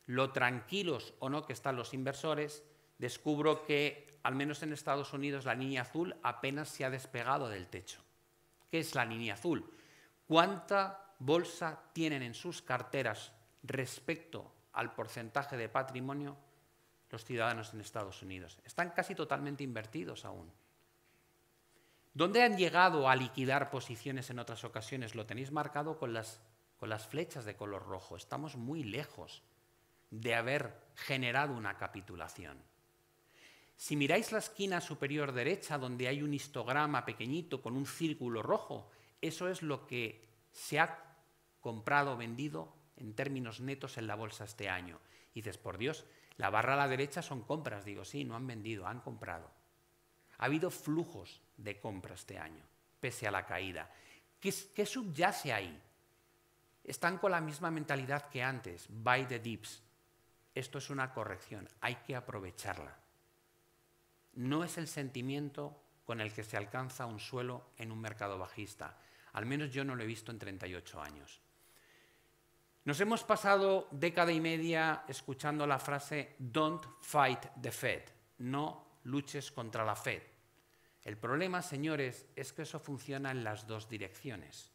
lo 0.06 0.32
tranquilos 0.32 1.14
o 1.20 1.28
no 1.28 1.46
que 1.46 1.52
están 1.52 1.76
los 1.76 1.94
inversores, 1.94 2.64
descubro 2.98 3.66
que, 3.66 4.22
al 4.24 4.36
menos 4.36 4.64
en 4.64 4.72
Estados 4.72 5.12
Unidos, 5.12 5.44
la 5.44 5.54
línea 5.54 5.82
azul 5.82 6.16
apenas 6.24 6.70
se 6.70 6.86
ha 6.86 6.90
despegado 6.90 7.50
del 7.50 7.68
techo. 7.68 8.02
¿Qué 8.72 8.80
es 8.80 8.96
la 8.96 9.04
línea 9.04 9.34
azul? 9.34 9.70
¿Cuánta 10.26 11.14
bolsa 11.20 11.78
tienen 11.92 12.24
en 12.24 12.34
sus 12.34 12.62
carteras 12.62 13.34
respecto 13.64 14.50
al 14.72 14.94
porcentaje 14.94 15.58
de 15.58 15.68
patrimonio 15.68 16.38
los 17.10 17.26
ciudadanos 17.26 17.74
en 17.74 17.82
Estados 17.82 18.22
Unidos? 18.22 18.60
Están 18.64 18.92
casi 18.92 19.14
totalmente 19.14 19.66
invertidos 19.66 20.24
aún. 20.24 20.50
¿Dónde 22.20 22.44
han 22.44 22.58
llegado 22.58 23.08
a 23.08 23.16
liquidar 23.16 23.72
posiciones 23.72 24.30
en 24.30 24.40
otras 24.40 24.66
ocasiones? 24.66 25.16
Lo 25.16 25.26
tenéis 25.26 25.54
marcado 25.54 25.98
con 25.98 26.12
las, 26.12 26.42
con 26.78 26.90
las 26.90 27.08
flechas 27.08 27.46
de 27.46 27.56
color 27.56 27.88
rojo. 27.88 28.18
Estamos 28.18 28.58
muy 28.58 28.84
lejos 28.84 29.42
de 30.12 30.36
haber 30.36 30.76
generado 30.96 31.54
una 31.54 31.78
capitulación. 31.78 32.62
Si 33.78 33.96
miráis 33.96 34.34
la 34.34 34.40
esquina 34.40 34.82
superior 34.82 35.32
derecha, 35.32 35.78
donde 35.78 36.10
hay 36.10 36.22
un 36.22 36.34
histograma 36.34 37.06
pequeñito 37.06 37.62
con 37.62 37.78
un 37.78 37.86
círculo 37.86 38.44
rojo, 38.44 38.92
eso 39.22 39.48
es 39.48 39.62
lo 39.62 39.88
que 39.88 40.28
se 40.52 40.78
ha 40.78 41.02
comprado 41.62 42.12
o 42.12 42.18
vendido 42.18 42.74
en 42.98 43.16
términos 43.16 43.62
netos 43.62 43.98
en 43.98 44.08
la 44.08 44.16
bolsa 44.16 44.44
este 44.44 44.68
año. 44.68 45.00
Y 45.34 45.40
dices, 45.40 45.58
por 45.58 45.78
Dios, 45.78 46.04
la 46.36 46.50
barra 46.50 46.74
a 46.74 46.76
la 46.76 46.90
derecha 46.90 47.22
son 47.22 47.44
compras. 47.44 47.86
Digo, 47.86 48.04
sí, 48.04 48.26
no 48.26 48.36
han 48.36 48.46
vendido, 48.46 48.88
han 48.88 49.00
comprado. 49.00 49.50
Ha 50.38 50.44
habido 50.44 50.70
flujos 50.70 51.40
de 51.64 51.80
compra 51.80 52.16
este 52.16 52.38
año, 52.38 52.64
pese 53.00 53.28
a 53.28 53.32
la 53.32 53.46
caída. 53.46 53.90
¿Qué, 54.40 54.86
subyace 54.86 55.52
ahí? 55.52 55.82
Están 56.84 57.18
con 57.18 57.32
la 57.32 57.42
misma 57.42 57.70
mentalidad 57.70 58.30
que 58.30 58.42
antes, 58.42 58.88
buy 58.90 59.26
the 59.26 59.40
dips. 59.40 59.82
Esto 60.56 60.78
es 60.78 60.90
una 60.90 61.14
corrección, 61.14 61.68
hay 61.82 61.96
que 61.96 62.16
aprovecharla. 62.16 62.98
No 64.36 64.64
es 64.64 64.78
el 64.78 64.88
sentimiento 64.88 65.82
con 66.06 66.22
el 66.22 66.34
que 66.34 66.44
se 66.44 66.58
alcanza 66.58 67.06
un 67.06 67.20
suelo 67.20 67.72
en 67.78 67.92
un 67.92 68.00
mercado 68.00 68.40
bajista. 68.40 68.98
Al 69.34 69.46
menos 69.46 69.72
yo 69.72 69.84
no 69.84 69.96
lo 69.96 70.04
he 70.04 70.08
visto 70.08 70.32
en 70.32 70.40
38 70.40 71.02
años. 71.02 71.42
Nos 72.86 73.00
hemos 73.02 73.24
pasado 73.24 73.88
década 73.92 74.32
y 74.32 74.40
media 74.40 75.04
escuchando 75.08 75.68
la 75.68 75.78
frase 75.78 76.36
Don't 76.40 76.84
fight 77.02 77.46
the 77.62 77.72
Fed, 77.72 78.04
no 78.40 79.00
luches 79.04 79.52
contra 79.52 79.84
la 79.84 79.96
Fed. 79.96 80.24
El 81.10 81.18
problema, 81.18 81.64
señores, 81.64 82.28
es 82.36 82.54
que 82.54 82.62
eso 82.62 82.80
funciona 82.80 83.32
en 83.32 83.44
las 83.44 83.66
dos 83.66 83.90
direcciones. 83.90 84.72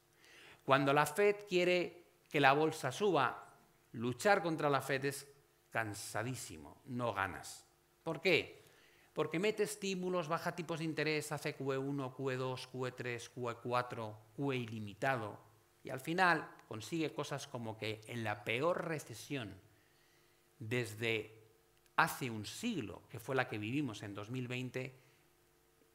Cuando 0.65 0.93
la 0.93 1.07
Fed 1.07 1.47
quiere 1.49 2.07
que 2.29 2.41
la 2.41 2.53
bolsa 2.55 2.91
suba, 2.91 3.55
luchar 3.93 4.43
contra 4.43 4.69
la 4.69 4.83
Fed 4.83 5.05
es 5.05 5.29
cansadísimo, 5.71 6.83
no 6.87 7.15
ganas. 7.15 7.65
¿Por 8.03 8.21
qué? 8.21 8.65
Porque 9.13 9.39
mete 9.39 9.63
estímulos, 9.63 10.27
baja 10.27 10.57
tipos 10.57 10.81
de 10.81 10.87
interés, 10.87 11.31
hace 11.31 11.57
QE1, 11.57 12.17
QE2, 12.17 12.69
QE3, 12.69 13.31
QE4, 13.33 14.17
QE 14.37 14.57
ilimitado, 14.57 15.39
y 15.85 15.91
al 15.91 16.01
final 16.01 16.51
consigue 16.67 17.15
cosas 17.15 17.47
como 17.47 17.79
que 17.79 18.01
en 18.09 18.25
la 18.25 18.43
peor 18.43 18.89
recesión 18.89 19.55
desde 20.59 21.45
hace 21.95 22.29
un 22.29 22.45
siglo, 22.45 23.03
que 23.09 23.21
fue 23.21 23.37
la 23.37 23.49
que 23.49 23.59
vivimos 23.59 24.03
en 24.03 24.17
2020, 24.17 25.04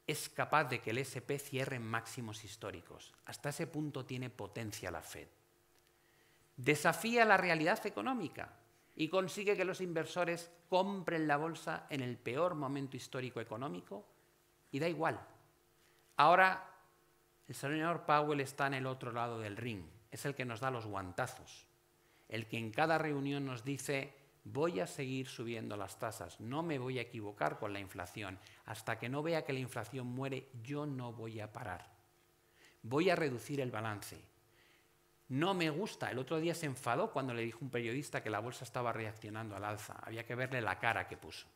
es 0.10 0.28
capaz 0.28 0.64
de 0.64 0.82
que 0.82 0.90
el 0.90 0.98
SP 1.06 1.38
cierre 1.38 1.76
en 1.76 1.86
máximos 1.86 2.44
históricos. 2.44 3.14
Hasta 3.26 3.50
ese 3.50 3.68
punto 3.68 4.06
tiene 4.06 4.32
potencia 4.32 4.90
la 4.90 5.04
Fed. 5.04 5.28
desafía 6.58 7.24
la 7.26 7.38
realidad 7.38 7.86
económica 7.86 8.52
y 8.96 9.08
consigue 9.08 9.56
que 9.56 9.64
los 9.64 9.82
inversores 9.82 10.52
compren 10.68 11.28
la 11.28 11.38
bolsa 11.38 11.86
en 11.92 12.02
el 12.02 12.18
peor 12.18 12.56
momento 12.56 12.98
histórico 12.98 13.40
económico 13.40 14.04
y 14.72 14.80
da 14.80 14.90
igual. 14.90 15.20
Ahora 16.18 16.70
el 17.48 17.54
señor 17.54 18.06
Powell 18.06 18.42
está 18.42 18.66
en 18.66 18.74
el 18.74 18.88
otro 18.88 19.12
lado 19.12 19.40
del 19.40 19.58
ring, 19.58 19.84
es 20.12 20.26
el 20.26 20.34
que 20.34 20.44
nos 20.44 20.60
da 20.60 20.72
los 20.72 20.88
guantazos, 20.88 21.68
el 22.28 22.48
que 22.48 22.58
en 22.58 22.72
cada 22.72 22.98
reunión 22.98 23.46
nos 23.46 23.64
dice 23.64 24.14
voy 24.44 24.80
a 24.80 24.88
seguir 24.88 25.28
subiendo 25.28 25.78
las 25.78 26.00
tasas, 26.00 26.40
no 26.40 26.64
me 26.64 26.80
voy 26.80 27.00
a 27.00 27.04
equivocar 27.04 27.60
con 27.60 27.74
la 27.74 27.80
inflación, 27.80 28.40
hasta 28.66 28.98
que 28.98 29.10
no 29.10 29.24
vea 29.24 29.46
que 29.46 29.54
la 29.54 29.60
inflación 29.60 30.08
muere 30.08 30.48
yo 30.64 30.86
no 30.86 31.14
voy 31.14 31.40
a 31.40 31.52
parar, 31.52 31.92
voy 32.82 33.10
a 33.10 33.16
reducir 33.16 33.62
el 33.62 33.72
balance, 33.72 34.22
no 35.30 35.54
me 35.54 35.70
gusta. 35.70 36.10
El 36.10 36.18
otro 36.18 36.40
día 36.40 36.56
se 36.56 36.66
enfadó 36.66 37.12
cuando 37.12 37.36
le 37.36 37.44
dijo 37.44 37.60
un 37.62 37.70
periodista 37.70 38.24
que 38.24 38.32
la 38.32 38.40
bolsa 38.40 38.64
estaba 38.64 38.92
reaccionando 38.92 39.56
al 39.56 39.64
alza. 39.64 39.96
Había 40.02 40.26
que 40.26 40.34
verle 40.34 40.60
la 40.60 40.80
cara 40.80 41.08
que 41.08 41.18
puso. 41.18 41.48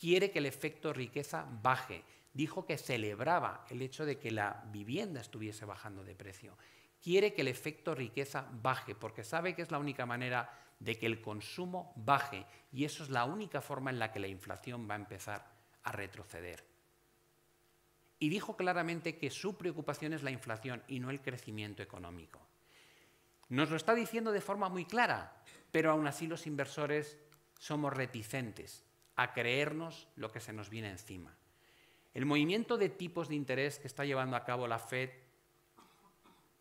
Quiere 0.00 0.30
que 0.30 0.38
el 0.38 0.46
efecto 0.46 0.92
riqueza 0.92 1.46
baje. 1.62 2.02
Dijo 2.32 2.64
que 2.64 2.78
celebraba 2.78 3.66
el 3.68 3.82
hecho 3.82 4.06
de 4.06 4.18
que 4.18 4.30
la 4.30 4.64
vivienda 4.72 5.20
estuviese 5.20 5.66
bajando 5.66 6.02
de 6.02 6.14
precio. 6.14 6.56
Quiere 7.00 7.34
que 7.34 7.42
el 7.42 7.48
efecto 7.48 7.94
riqueza 7.94 8.48
baje 8.50 8.94
porque 8.94 9.22
sabe 9.22 9.54
que 9.54 9.60
es 9.60 9.70
la 9.70 9.78
única 9.78 10.06
manera 10.06 10.50
de 10.78 10.98
que 10.98 11.06
el 11.06 11.20
consumo 11.20 11.92
baje 11.96 12.46
y 12.72 12.84
eso 12.84 13.02
es 13.02 13.10
la 13.10 13.24
única 13.24 13.60
forma 13.60 13.90
en 13.90 13.98
la 13.98 14.12
que 14.12 14.18
la 14.18 14.28
inflación 14.28 14.88
va 14.88 14.94
a 14.94 14.98
empezar 14.98 15.50
a 15.82 15.92
retroceder. 15.92 16.64
Y 18.18 18.28
dijo 18.28 18.56
claramente 18.56 19.18
que 19.18 19.30
su 19.30 19.56
preocupación 19.56 20.12
es 20.12 20.22
la 20.22 20.30
inflación 20.30 20.82
y 20.88 21.00
no 21.00 21.10
el 21.10 21.20
crecimiento 21.20 21.82
económico. 21.82 22.40
Nos 23.48 23.70
lo 23.70 23.76
está 23.76 23.94
diciendo 23.94 24.32
de 24.32 24.40
forma 24.40 24.68
muy 24.68 24.84
clara, 24.84 25.42
pero 25.70 25.90
aún 25.90 26.06
así 26.06 26.26
los 26.26 26.46
inversores 26.46 27.18
somos 27.58 27.92
reticentes 27.92 28.84
a 29.16 29.32
creernos 29.32 30.08
lo 30.16 30.32
que 30.32 30.40
se 30.40 30.52
nos 30.52 30.70
viene 30.70 30.90
encima. 30.90 31.36
El 32.14 32.26
movimiento 32.26 32.76
de 32.78 32.88
tipos 32.88 33.28
de 33.28 33.34
interés 33.34 33.78
que 33.78 33.88
está 33.88 34.04
llevando 34.04 34.36
a 34.36 34.44
cabo 34.44 34.68
la 34.68 34.78
Fed 34.78 35.10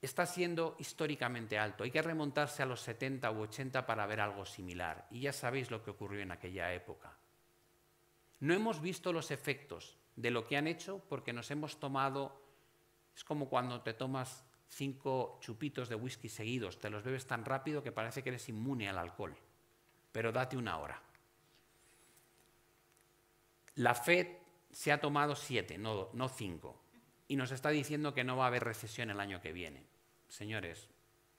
está 0.06 0.26
siendo 0.26 0.76
históricamente 0.80 1.58
alto. 1.58 1.84
Hay 1.84 1.92
que 1.92 2.02
remontarse 2.02 2.62
a 2.62 2.66
los 2.66 2.82
70 2.82 3.32
u 3.32 3.42
80 3.42 3.86
para 3.86 4.06
ver 4.06 4.20
algo 4.20 4.46
similar. 4.46 5.08
Y 5.10 5.22
ya 5.22 5.34
sabéis 5.34 5.72
lo 5.72 5.82
que 5.82 5.92
ocurrió 5.92 6.22
en 6.22 6.32
aquella 6.32 6.74
época. 6.74 7.18
No 8.42 8.54
hemos 8.54 8.82
visto 8.82 9.14
los 9.14 9.32
efectos 9.32 9.98
de 10.18 10.30
lo 10.30 10.46
que 10.46 10.58
han 10.58 10.68
hecho 10.68 11.00
porque 11.08 11.32
nos 11.32 11.50
hemos 11.52 11.80
tomado, 11.80 12.42
es 13.16 13.24
como 13.24 13.48
cuando 13.48 13.82
te 13.82 13.94
tomas 13.94 14.44
cinco 14.68 15.38
chupitos 15.40 15.88
de 15.88 15.96
whisky 15.96 16.28
seguidos, 16.28 16.80
te 16.80 16.90
los 16.90 17.04
bebes 17.04 17.26
tan 17.26 17.46
rápido 17.46 17.82
que 17.82 17.92
parece 17.92 18.22
que 18.22 18.30
eres 18.30 18.50
inmune 18.50 18.90
al 18.90 18.98
alcohol, 18.98 19.36
pero 20.12 20.34
date 20.34 20.58
una 20.58 20.80
hora. 20.80 21.02
La 23.76 23.96
Fed 23.96 24.28
se 24.70 24.92
ha 24.92 25.00
tomado 25.00 25.36
siete, 25.36 25.78
no, 25.78 26.10
no 26.14 26.28
cinco, 26.28 26.84
y 27.28 27.36
nos 27.36 27.52
está 27.52 27.70
diciendo 27.70 28.14
que 28.14 28.24
no 28.24 28.38
va 28.38 28.46
a 28.46 28.48
haber 28.48 28.64
recesión 28.64 29.10
el 29.10 29.20
año 29.20 29.42
que 29.42 29.54
viene. 29.54 29.86
Señores, 30.28 30.90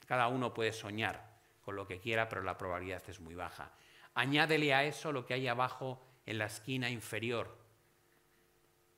cada 0.07 0.29
uno 0.29 0.55
puede 0.55 0.73
soñar 0.73 1.35
con 1.63 1.77
lo 1.77 1.87
que 1.87 2.01
quiera, 2.01 2.29
pero 2.29 2.43
la 2.43 2.59
probabilidad 2.59 3.03
es 3.09 3.21
muy 3.21 3.35
baja. 3.35 3.73
Añádele 4.15 4.75
a 4.75 4.85
eso 4.85 5.13
lo 5.13 5.27
que 5.27 5.35
hay 5.35 5.49
abajo 5.49 6.01
en 6.27 6.39
la 6.39 6.47
esquina 6.47 6.91
inferior, 6.91 7.59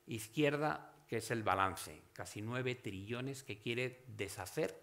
izquierda 0.05 0.93
que 1.07 1.17
es 1.17 1.31
el 1.31 1.43
balance, 1.43 2.01
casi 2.13 2.41
9 2.41 2.75
trillones 2.75 3.43
que 3.43 3.57
quiere 3.57 4.03
deshacer 4.07 4.77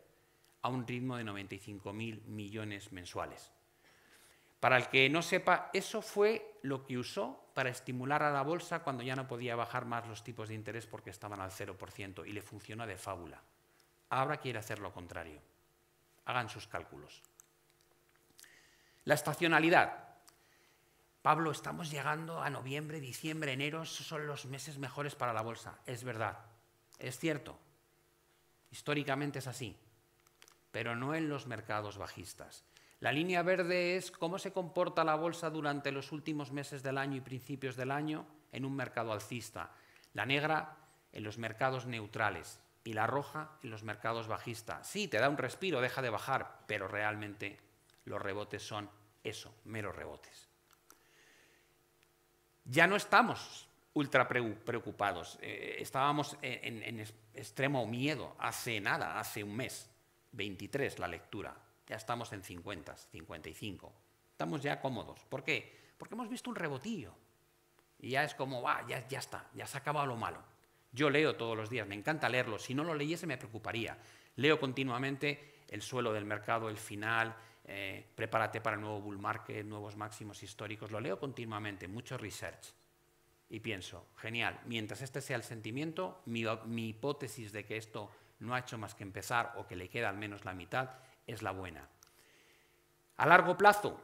a 0.62 0.68
un 0.68 0.86
ritmo 0.86 1.16
de 1.16 1.24
95.000 1.24 2.24
millones 2.24 2.90
mensuales. 2.92 3.52
Para 4.64 4.79
el 4.79 4.88
que 4.88 5.11
no 5.11 5.20
sepa, 5.20 5.68
eso 5.74 6.00
fue 6.00 6.59
lo 6.62 6.87
que 6.87 6.96
usó 6.96 7.50
para 7.53 7.68
estimular 7.68 8.22
a 8.22 8.31
la 8.31 8.40
bolsa 8.40 8.83
cuando 8.83 9.03
ya 9.03 9.14
no 9.14 9.29
podía 9.29 9.57
bajar 9.57 9.85
más 9.85 10.09
los 10.09 10.24
tipos 10.24 10.48
de 10.48 10.55
interés 10.55 10.87
porque 10.87 11.11
estaban 11.11 11.38
al 11.42 11.50
0% 11.50 12.27
y 12.27 12.33
le 12.33 12.40
funcionó 12.40 12.87
de 12.87 12.96
fábula. 12.96 13.42
Ahora 14.09 14.38
quiere 14.38 14.59
hacer 14.59 14.79
lo 14.79 14.90
contrario. 14.90 15.38
Hagan 16.24 16.48
sus 16.48 16.66
cálculos. 16.66 17.20
La 19.05 19.12
estacionalidad. 19.12 20.16
Pablo, 21.20 21.50
estamos 21.50 21.90
llegando 21.90 22.40
a 22.40 22.48
noviembre, 22.48 23.00
diciembre, 23.00 23.53
enero, 23.53 23.83
esos 23.83 24.07
son 24.07 24.27
los 24.27 24.46
meses 24.46 24.79
mejores 24.79 25.14
para 25.14 25.35
la 25.35 25.42
bolsa. 25.42 25.79
Es 25.85 26.05
verdad, 26.05 26.38
es 26.98 27.18
cierto. 27.18 27.59
Históricamente 28.70 29.40
es 29.40 29.46
así, 29.46 29.77
pero 30.70 30.96
no 30.96 31.14
en 31.14 31.29
los 31.29 31.46
mercados 31.46 31.98
bajistas. 31.98 32.64
La 33.00 33.12
línea 33.12 33.42
verde 33.42 33.96
es 33.96 34.11
cómo 34.11 34.38
se 34.38 34.52
comporta 34.52 35.04
la 35.04 35.14
bolsa 35.14 35.50
durante 35.50 35.92
los 35.92 36.12
últimos 36.12 36.52
meses 36.52 36.83
del 36.83 36.98
año 36.98 37.16
y 37.16 37.20
principios 37.20 37.76
del 37.76 37.90
año 37.90 38.26
en 38.52 38.64
un 38.64 38.74
mercado 38.74 39.12
alcista. 39.12 39.72
La 40.12 40.24
negra 40.24 40.76
en 41.12 41.24
los 41.24 41.38
mercados 41.38 41.87
neutrales 41.87 42.61
y 42.83 42.92
la 42.92 43.07
roja 43.07 43.59
en 43.62 43.70
los 43.70 43.83
mercados 43.83 44.28
bajistas. 44.28 44.87
Sí, 44.87 45.09
te 45.09 45.18
da 45.18 45.28
un 45.28 45.38
respiro, 45.38 45.80
deja 45.80 46.02
de 46.02 46.11
bajar, 46.11 46.64
pero 46.66 46.88
realmente 46.88 47.59
los 48.04 48.20
rebotes 48.20 48.62
son 48.62 48.90
eso, 49.22 49.54
meros 49.64 49.96
rebotes. 49.96 50.48
Ya 52.64 52.87
no 52.87 52.96
estamos 52.96 53.68
ultra 53.94 54.26
preocupados, 54.28 55.38
eh, 55.40 55.76
estábamos 55.78 56.37
en, 56.42 56.98
extremo 57.33 57.87
miedo 57.87 58.35
hace 58.38 58.80
nada, 58.80 59.18
hace 59.18 59.44
un 59.44 59.57
mes, 59.57 59.90
23 60.33 60.98
la 60.98 61.09
lectura, 61.09 61.57
ya 61.87 61.97
estamos 61.97 62.33
en 62.33 62.42
50, 62.42 62.97
55, 62.97 63.92
estamos 64.31 64.62
ya 64.62 64.81
cómodos. 64.81 65.20
¿Por 65.29 65.44
qué? 65.44 65.85
Porque 65.99 66.14
hemos 66.14 66.29
visto 66.29 66.51
un 66.51 66.57
rebotillo 66.57 67.14
y 67.99 68.11
ya 68.11 68.25
es 68.25 68.35
como, 68.35 68.62
va, 68.62 68.87
ya, 68.87 69.07
ya 69.09 69.18
está, 69.18 69.49
ya 69.55 69.66
se 69.66 69.77
ha 69.77 69.81
acabado 69.81 70.07
lo 70.07 70.16
malo. 70.16 70.42
Yo 70.92 71.11
leo 71.11 71.37
todos 71.37 71.57
los 71.57 71.70
días, 71.70 71.87
me 71.87 71.94
encanta 71.94 72.29
leerlo, 72.29 72.59
si 72.59 72.75
no 72.75 72.85
lo 72.85 72.94
leyese 72.94 73.27
me 73.27 73.37
preocuparía. 73.37 73.99
Leo 74.37 74.59
continuamente 74.59 75.62
el 75.68 75.83
suelo 75.83 76.12
del 76.12 76.25
mercado, 76.25 76.68
el 76.68 76.77
final, 76.77 77.35
eh, 77.64 78.07
prepárate 78.14 78.61
para 78.61 78.77
el 78.77 78.83
nuevo 78.83 79.01
bull 79.01 79.18
market, 79.18 79.64
nuevos 79.64 79.97
máximos 79.97 80.42
históricos, 80.42 80.90
lo 80.90 81.01
leo 81.01 81.18
continuamente, 81.18 81.88
mucho 81.88 82.16
research. 82.16 82.73
Y 83.49 83.61
pienso, 83.61 84.09
genial, 84.16 84.61
mientras 84.66 85.03
este 85.03 85.20
sea 85.20 85.37
el 85.37 85.42
sentimiento, 85.42 86.23
mi, 86.27 86.44
mi 86.66 86.88
hipótesis 86.88 87.53
de 87.53 87.64
que 87.64 87.77
esto 87.77 88.11
no 88.40 88.55
ha 88.55 88.61
hecho 88.61 88.79
más 88.79 88.94
que 88.94 89.03
empezar 89.05 89.55
o 89.57 89.66
que 89.66 89.77
le 89.77 89.88
queda 89.88 90.09
al 90.09 90.16
menos 90.16 90.44
la 90.44 90.55
mitad 90.55 90.90
es 91.26 91.42
la 91.42 91.52
buena. 91.52 91.88
A 93.16 93.26
largo 93.26 93.56
plazo, 93.56 94.00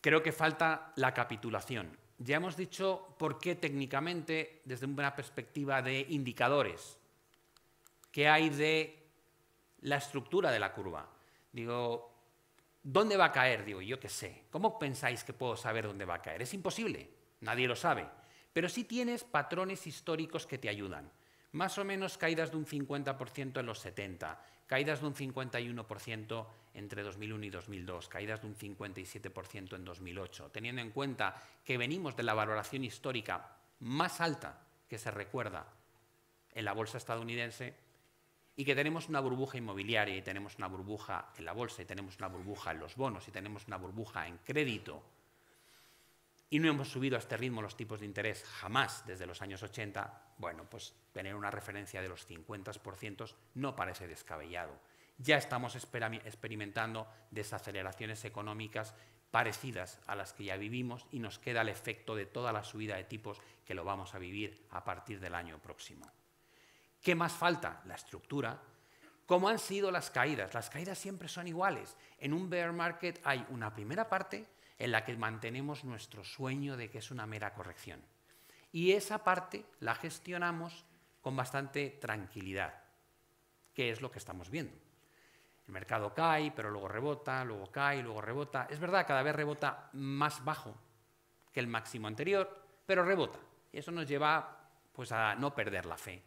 creo 0.00 0.22
que 0.22 0.32
falta 0.32 0.92
la 0.96 1.14
capitulación. 1.14 1.96
Ya 2.18 2.36
hemos 2.36 2.56
dicho 2.56 3.14
por 3.18 3.38
qué 3.38 3.54
técnicamente, 3.54 4.62
desde 4.64 4.86
una 4.86 5.14
perspectiva 5.14 5.82
de 5.82 6.06
indicadores, 6.10 6.98
qué 8.10 8.28
hay 8.28 8.50
de 8.50 9.02
la 9.80 9.96
estructura 9.96 10.50
de 10.50 10.60
la 10.60 10.72
curva. 10.72 11.08
Digo, 11.52 12.14
¿Dónde 12.86 13.16
va 13.16 13.24
a 13.24 13.32
caer? 13.32 13.64
Digo, 13.64 13.80
yo 13.80 13.98
qué 13.98 14.10
sé. 14.10 14.42
¿Cómo 14.50 14.78
pensáis 14.78 15.24
que 15.24 15.32
puedo 15.32 15.56
saber 15.56 15.86
dónde 15.86 16.04
va 16.04 16.16
a 16.16 16.22
caer? 16.22 16.42
Es 16.42 16.52
imposible, 16.52 17.08
nadie 17.40 17.66
lo 17.66 17.74
sabe. 17.74 18.06
Pero 18.52 18.68
sí 18.68 18.84
tienes 18.84 19.24
patrones 19.24 19.86
históricos 19.86 20.46
que 20.46 20.58
te 20.58 20.68
ayudan. 20.68 21.10
Más 21.52 21.78
o 21.78 21.84
menos 21.84 22.18
caídas 22.18 22.50
de 22.50 22.58
un 22.58 22.66
50% 22.66 23.58
en 23.58 23.66
los 23.66 23.78
70, 23.78 24.38
caídas 24.66 25.00
de 25.00 25.06
un 25.06 25.14
51% 25.14 26.46
entre 26.74 27.02
2001 27.02 27.44
y 27.44 27.50
2002, 27.50 28.08
caídas 28.08 28.40
de 28.42 28.48
un 28.48 28.56
57% 28.56 29.76
en 29.76 29.84
2008, 29.84 30.50
teniendo 30.50 30.82
en 30.82 30.90
cuenta 30.90 31.40
que 31.64 31.78
venimos 31.78 32.16
de 32.16 32.22
la 32.22 32.34
valoración 32.34 32.84
histórica 32.84 33.56
más 33.80 34.20
alta 34.20 34.60
que 34.88 34.98
se 34.98 35.10
recuerda 35.10 35.66
en 36.52 36.64
la 36.64 36.72
bolsa 36.72 36.98
estadounidense, 36.98 37.74
y 38.56 38.64
que 38.64 38.74
tenemos 38.74 39.08
una 39.08 39.20
burbuja 39.20 39.58
inmobiliaria 39.58 40.16
y 40.16 40.22
tenemos 40.22 40.56
una 40.56 40.68
burbuja 40.68 41.32
en 41.36 41.44
la 41.44 41.52
bolsa 41.52 41.82
y 41.82 41.86
tenemos 41.86 42.16
una 42.18 42.28
burbuja 42.28 42.70
en 42.70 42.78
los 42.78 42.94
bonos 42.94 43.26
y 43.26 43.32
tenemos 43.32 43.66
una 43.66 43.76
burbuja 43.76 44.28
en 44.28 44.38
crédito 44.38 45.02
y 46.50 46.58
no 46.58 46.68
hemos 46.68 46.88
subido 46.88 47.16
a 47.16 47.18
este 47.18 47.36
ritmo 47.36 47.62
los 47.62 47.76
tipos 47.76 48.00
de 48.00 48.06
interés 48.06 48.44
jamás 48.44 49.04
desde 49.06 49.26
los 49.26 49.42
años 49.42 49.62
80, 49.62 50.34
bueno, 50.38 50.68
pues 50.68 50.94
tener 51.12 51.34
una 51.34 51.50
referencia 51.50 52.00
de 52.02 52.08
los 52.08 52.28
50% 52.28 53.34
no 53.54 53.74
parece 53.74 54.06
descabellado. 54.06 54.78
Ya 55.18 55.36
estamos 55.36 55.76
experimentando 55.76 57.08
desaceleraciones 57.30 58.24
económicas 58.24 58.94
parecidas 59.30 60.00
a 60.06 60.14
las 60.14 60.32
que 60.32 60.44
ya 60.44 60.56
vivimos 60.56 61.06
y 61.10 61.18
nos 61.18 61.40
queda 61.40 61.62
el 61.62 61.68
efecto 61.68 62.14
de 62.14 62.26
toda 62.26 62.52
la 62.52 62.62
subida 62.62 62.96
de 62.96 63.04
tipos 63.04 63.40
que 63.64 63.74
lo 63.74 63.84
vamos 63.84 64.14
a 64.14 64.18
vivir 64.18 64.66
a 64.70 64.84
partir 64.84 65.18
del 65.18 65.34
año 65.34 65.58
próximo. 65.60 66.08
¿Qué 67.02 67.14
más 67.14 67.32
falta? 67.32 67.82
La 67.86 67.96
estructura. 67.96 68.62
¿Cómo 69.26 69.48
han 69.48 69.58
sido 69.58 69.90
las 69.90 70.10
caídas? 70.10 70.54
Las 70.54 70.70
caídas 70.70 70.98
siempre 70.98 71.28
son 71.28 71.48
iguales. 71.48 71.96
En 72.18 72.32
un 72.32 72.48
bear 72.48 72.72
market 72.72 73.20
hay 73.24 73.44
una 73.50 73.74
primera 73.74 74.08
parte 74.08 74.46
en 74.78 74.92
la 74.92 75.04
que 75.04 75.16
mantenemos 75.16 75.84
nuestro 75.84 76.24
sueño 76.24 76.76
de 76.76 76.90
que 76.90 76.98
es 76.98 77.10
una 77.10 77.26
mera 77.26 77.54
corrección. 77.54 78.00
Y 78.72 78.92
esa 78.92 79.22
parte 79.22 79.64
la 79.80 79.94
gestionamos 79.94 80.84
con 81.20 81.36
bastante 81.36 81.90
tranquilidad, 82.00 82.74
que 83.72 83.90
es 83.90 84.00
lo 84.00 84.10
que 84.10 84.18
estamos 84.18 84.50
viendo. 84.50 84.76
El 85.66 85.72
mercado 85.72 86.12
cae, 86.12 86.52
pero 86.54 86.70
luego 86.70 86.88
rebota, 86.88 87.44
luego 87.44 87.70
cae, 87.70 88.02
luego 88.02 88.20
rebota. 88.20 88.66
Es 88.68 88.78
verdad, 88.78 89.06
cada 89.06 89.22
vez 89.22 89.34
rebota 89.34 89.88
más 89.92 90.44
bajo 90.44 90.74
que 91.52 91.60
el 91.60 91.66
máximo 91.66 92.08
anterior, 92.08 92.62
pero 92.84 93.04
rebota. 93.04 93.38
Y 93.72 93.78
eso 93.78 93.90
nos 93.90 94.06
lleva 94.06 94.68
pues, 94.92 95.12
a 95.12 95.34
no 95.34 95.54
perder 95.54 95.86
la 95.86 95.96
fe. 95.96 96.22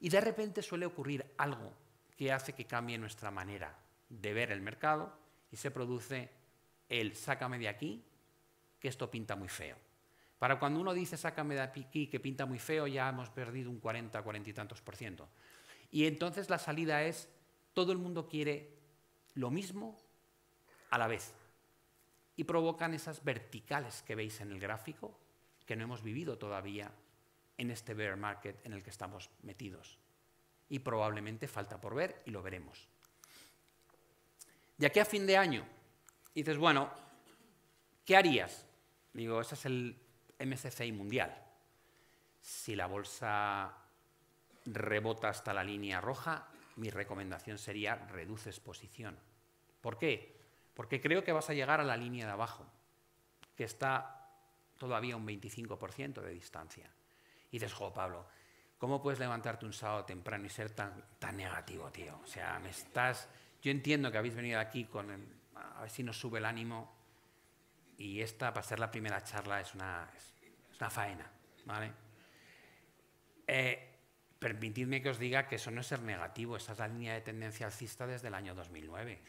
Y 0.00 0.08
de 0.08 0.20
repente 0.20 0.62
suele 0.62 0.86
ocurrir 0.86 1.34
algo 1.36 1.74
que 2.16 2.32
hace 2.32 2.54
que 2.54 2.66
cambie 2.66 2.96
nuestra 2.96 3.30
manera 3.30 3.76
de 4.08 4.32
ver 4.32 4.52
el 4.52 4.60
mercado 4.60 5.12
y 5.50 5.56
se 5.56 5.70
produce 5.70 6.30
el 6.88 7.16
sácame 7.16 7.58
de 7.58 7.68
aquí, 7.68 8.04
que 8.80 8.88
esto 8.88 9.10
pinta 9.10 9.36
muy 9.36 9.48
feo. 9.48 9.76
Para 10.38 10.58
cuando 10.58 10.80
uno 10.80 10.94
dice 10.94 11.16
sácame 11.16 11.54
de 11.54 11.62
aquí, 11.62 12.06
que 12.06 12.20
pinta 12.20 12.46
muy 12.46 12.58
feo, 12.58 12.86
ya 12.86 13.08
hemos 13.08 13.28
perdido 13.30 13.70
un 13.70 13.80
40, 13.80 14.22
40 14.22 14.50
y 14.50 14.52
tantos 14.52 14.80
por 14.80 14.94
ciento. 14.94 15.28
Y 15.90 16.06
entonces 16.06 16.48
la 16.48 16.58
salida 16.58 17.02
es, 17.02 17.28
todo 17.74 17.92
el 17.92 17.98
mundo 17.98 18.28
quiere 18.28 18.70
lo 19.34 19.50
mismo 19.50 19.98
a 20.90 20.98
la 20.98 21.08
vez. 21.08 21.34
Y 22.36 22.44
provocan 22.44 22.94
esas 22.94 23.24
verticales 23.24 24.02
que 24.02 24.14
veis 24.14 24.40
en 24.40 24.52
el 24.52 24.60
gráfico, 24.60 25.18
que 25.66 25.74
no 25.74 25.84
hemos 25.84 26.02
vivido 26.02 26.38
todavía 26.38 26.92
en 27.56 27.70
este 27.70 27.94
bear 27.94 28.16
market 28.16 28.64
en 28.64 28.72
el 28.72 28.82
que 28.82 28.90
estamos 28.90 29.30
metidos. 29.42 29.98
Y 30.68 30.78
probablemente 30.78 31.48
falta 31.48 31.80
por 31.80 31.94
ver 31.94 32.22
y 32.26 32.30
lo 32.30 32.42
veremos. 32.42 32.86
De 34.76 34.86
aquí 34.86 35.00
a 35.00 35.04
fin 35.04 35.26
de 35.26 35.36
año, 35.36 35.66
dices, 36.38 36.58
bueno, 36.58 36.90
¿qué 38.04 38.16
harías? 38.16 38.66
Digo, 39.12 39.40
ese 39.40 39.54
es 39.54 39.64
el 39.66 39.96
MSCI 40.38 40.92
mundial. 40.92 41.36
Si 42.40 42.76
la 42.76 42.86
bolsa 42.86 43.74
rebota 44.66 45.28
hasta 45.28 45.52
la 45.52 45.64
línea 45.64 46.00
roja, 46.00 46.48
mi 46.76 46.90
recomendación 46.90 47.58
sería 47.58 47.96
reduce 47.96 48.50
exposición. 48.50 49.18
¿Por 49.80 49.98
qué? 49.98 50.38
Porque 50.74 51.00
creo 51.00 51.24
que 51.24 51.32
vas 51.32 51.50
a 51.50 51.54
llegar 51.54 51.80
a 51.80 51.84
la 51.84 51.96
línea 51.96 52.26
de 52.26 52.32
abajo, 52.32 52.66
que 53.56 53.64
está 53.64 54.18
todavía 54.78 55.16
un 55.16 55.26
25% 55.26 56.20
de 56.22 56.30
distancia. 56.30 56.90
Y 57.50 57.58
dices, 57.58 57.72
jo, 57.72 57.92
Pablo, 57.92 58.26
¿cómo 58.78 59.02
puedes 59.02 59.18
levantarte 59.18 59.66
un 59.66 59.72
sábado 59.72 60.04
temprano 60.04 60.46
y 60.46 60.50
ser 60.50 60.70
tan, 60.70 61.04
tan 61.18 61.36
negativo, 61.36 61.90
tío? 61.90 62.20
O 62.22 62.26
sea, 62.26 62.58
me 62.60 62.70
estás... 62.70 63.28
Yo 63.60 63.72
entiendo 63.72 64.12
que 64.12 64.18
habéis 64.18 64.36
venido 64.36 64.60
aquí 64.60 64.84
con... 64.84 65.37
a 65.78 65.82
ver 65.82 65.90
si 65.90 66.02
nos 66.02 66.18
sube 66.18 66.38
el 66.38 66.44
ánimo. 66.44 66.92
Y 67.96 68.20
esta, 68.20 68.52
para 68.52 68.66
ser 68.66 68.78
la 68.78 68.90
primera 68.90 69.22
charla, 69.22 69.60
es 69.60 69.74
una, 69.74 70.08
es 70.16 70.34
una 70.78 70.90
faena, 70.90 71.30
¿vale? 71.64 71.92
Eh, 73.46 73.96
permitidme 74.38 75.02
que 75.02 75.10
os 75.10 75.18
diga 75.18 75.48
que 75.48 75.56
eso 75.56 75.70
no 75.70 75.80
es 75.80 75.86
ser 75.86 76.02
negativo, 76.02 76.56
esa 76.56 76.72
es 76.72 76.78
la 76.78 76.88
línea 76.88 77.14
de 77.14 77.22
tendencia 77.22 77.66
alcista 77.66 78.06
desde 78.06 78.28
el 78.28 78.34
año 78.34 78.54
2009. 78.54 79.20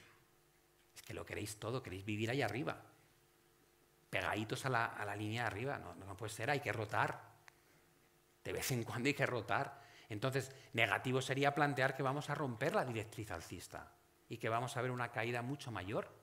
Es 0.96 1.02
que 1.02 1.14
lo 1.14 1.26
queréis 1.26 1.58
todo, 1.58 1.82
queréis 1.82 2.06
vivir 2.06 2.30
ahí 2.30 2.42
arriba, 2.42 2.82
pegaditos 4.10 4.66
a 4.66 4.70
la, 4.70 5.16
línea 5.16 5.44
de 5.44 5.48
arriba, 5.48 5.80
no, 5.80 5.96
no 5.96 6.18
puede 6.18 6.32
ser, 6.32 6.50
hay 6.50 6.60
que 6.60 6.74
rotar. 6.74 7.30
De 8.44 8.54
vez 8.54 8.72
en 8.72 8.84
cuando 8.84 9.08
hay 9.08 9.14
que 9.14 9.26
rotar. 9.26 9.82
Entonces, 10.10 10.52
negativo 10.74 11.22
sería 11.22 11.54
plantear 11.54 11.96
que 11.96 12.04
vamos 12.04 12.30
a 12.30 12.36
romper 12.36 12.74
la 12.74 12.86
directriz 12.86 13.30
alcista 13.32 13.92
y 14.28 14.38
que 14.38 14.50
vamos 14.50 14.78
a 14.78 14.82
ver 14.82 14.92
una 14.92 15.12
caída 15.12 15.42
mucho 15.42 15.72
mayor. 15.72 16.19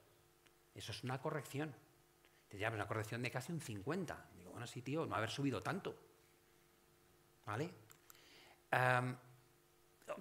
Eso 0.76 0.92
es 0.92 1.02
una 1.02 1.20
corrección. 1.20 1.74
Te 2.48 2.58
llama 2.58 2.76
una 2.76 2.86
corrección 2.86 3.22
de 3.22 3.30
casi 3.30 3.50
un 3.50 3.60
50. 3.60 4.28
Digo, 4.36 4.50
bueno, 4.50 4.66
sí, 4.66 4.82
tío, 4.82 5.06
no 5.06 5.16
haber 5.16 5.30
subido 5.30 5.62
tanto. 5.62 5.96
¿Vale? 7.46 7.72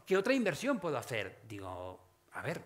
¿Qué 0.06 0.18
otra 0.18 0.34
inversión 0.34 0.80
puedo 0.80 0.98
hacer? 0.98 1.41
Digo, 1.48 2.00
a 2.32 2.41
ver, 2.41 2.63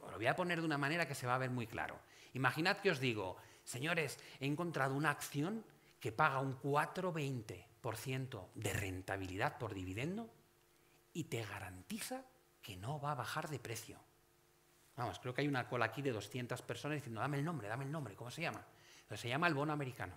lo 0.00 0.16
voy 0.16 0.26
a 0.26 0.36
poner 0.36 0.60
de 0.60 0.66
una 0.66 0.78
manera 0.78 1.08
que 1.08 1.14
se 1.14 1.26
va 1.26 1.34
a 1.34 1.38
ver 1.38 1.50
muy 1.50 1.66
claro. 1.66 1.98
Imaginad 2.34 2.78
que 2.78 2.90
os 2.90 3.00
digo, 3.00 3.36
señores, 3.64 4.18
he 4.38 4.46
encontrado 4.46 4.94
una 4.94 5.10
acción 5.10 5.64
que 5.98 6.12
paga 6.12 6.40
un 6.40 6.60
4,20% 6.60 8.48
de 8.54 8.72
rentabilidad 8.72 9.58
por 9.58 9.74
dividendo 9.74 10.30
y 11.12 11.24
te 11.24 11.44
garantiza 11.44 12.24
que 12.60 12.76
no 12.76 13.00
va 13.00 13.12
a 13.12 13.16
bajar 13.16 13.48
de 13.48 13.58
precio. 13.58 13.98
Vamos, 14.96 15.18
creo 15.18 15.34
que 15.34 15.40
hay 15.40 15.48
una 15.48 15.68
cola 15.68 15.86
aquí 15.86 16.02
de 16.02 16.12
200 16.12 16.62
personas 16.62 16.96
diciendo, 16.96 17.20
dame 17.20 17.38
el 17.38 17.44
nombre, 17.44 17.68
dame 17.68 17.84
el 17.84 17.90
nombre, 17.90 18.14
¿cómo 18.14 18.30
se 18.30 18.42
llama? 18.42 18.64
se 19.16 19.28
llama 19.28 19.46
el 19.46 19.54
bono 19.54 19.72
americano. 19.72 20.12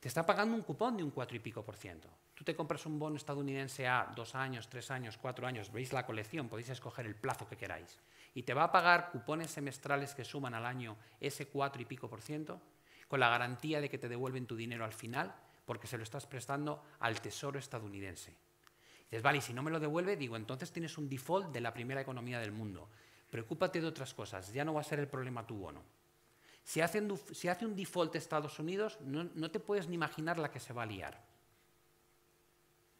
Te 0.00 0.08
está 0.08 0.24
pagando 0.24 0.54
un 0.54 0.62
cupón 0.62 0.96
de 0.96 1.02
un 1.02 1.10
4 1.10 1.36
y 1.36 1.40
pico 1.40 1.62
por 1.62 1.76
ciento. 1.76 2.08
Tú 2.34 2.44
te 2.44 2.54
compras 2.54 2.86
un 2.86 2.98
bono 2.98 3.16
estadounidense 3.16 3.88
a 3.88 4.12
dos 4.14 4.36
años, 4.36 4.68
tres 4.68 4.92
años, 4.92 5.18
cuatro 5.18 5.46
años, 5.46 5.72
veis 5.72 5.92
la 5.92 6.06
colección, 6.06 6.48
podéis 6.48 6.68
escoger 6.68 7.04
el 7.04 7.16
plazo 7.16 7.48
que 7.48 7.56
queráis. 7.56 7.98
Y 8.32 8.44
te 8.44 8.54
va 8.54 8.64
a 8.64 8.72
pagar 8.72 9.10
cupones 9.10 9.50
semestrales 9.50 10.14
que 10.14 10.24
suman 10.24 10.54
al 10.54 10.64
año 10.64 10.96
ese 11.20 11.48
cuatro 11.48 11.82
y 11.82 11.84
pico 11.84 12.08
por 12.08 12.22
ciento, 12.22 12.60
con 13.08 13.18
la 13.18 13.28
garantía 13.28 13.80
de 13.80 13.90
que 13.90 13.98
te 13.98 14.08
devuelven 14.08 14.46
tu 14.46 14.54
dinero 14.54 14.84
al 14.84 14.92
final, 14.92 15.34
porque 15.66 15.88
se 15.88 15.96
lo 15.96 16.04
estás 16.04 16.26
prestando 16.26 16.82
al 17.00 17.20
tesoro 17.20 17.58
estadounidense. 17.58 18.36
Dices, 19.10 19.22
vale, 19.22 19.38
y 19.38 19.40
si 19.40 19.52
no 19.52 19.62
me 19.62 19.70
lo 19.70 19.80
devuelve, 19.80 20.16
digo, 20.16 20.36
entonces 20.36 20.72
tienes 20.72 20.98
un 20.98 21.08
default 21.08 21.52
de 21.52 21.60
la 21.60 21.72
primera 21.72 22.00
economía 22.00 22.38
del 22.40 22.52
mundo. 22.52 22.88
Preocúpate 23.30 23.80
de 23.80 23.86
otras 23.86 24.14
cosas, 24.14 24.52
ya 24.52 24.64
no 24.64 24.74
va 24.74 24.80
a 24.80 24.84
ser 24.84 24.98
el 24.98 25.08
problema 25.08 25.46
tu 25.46 25.56
bono. 25.56 25.82
Si 26.64 26.80
hace 26.80 26.98
un, 27.00 27.76
default 27.76 28.14
Estados 28.14 28.58
Unidos, 28.58 28.98
no, 29.00 29.24
no 29.34 29.50
te 29.50 29.60
puedes 29.60 29.88
ni 29.88 29.94
imaginar 29.94 30.38
la 30.38 30.50
que 30.50 30.60
se 30.60 30.72
va 30.72 30.82
a 30.82 30.86
liar 30.86 31.28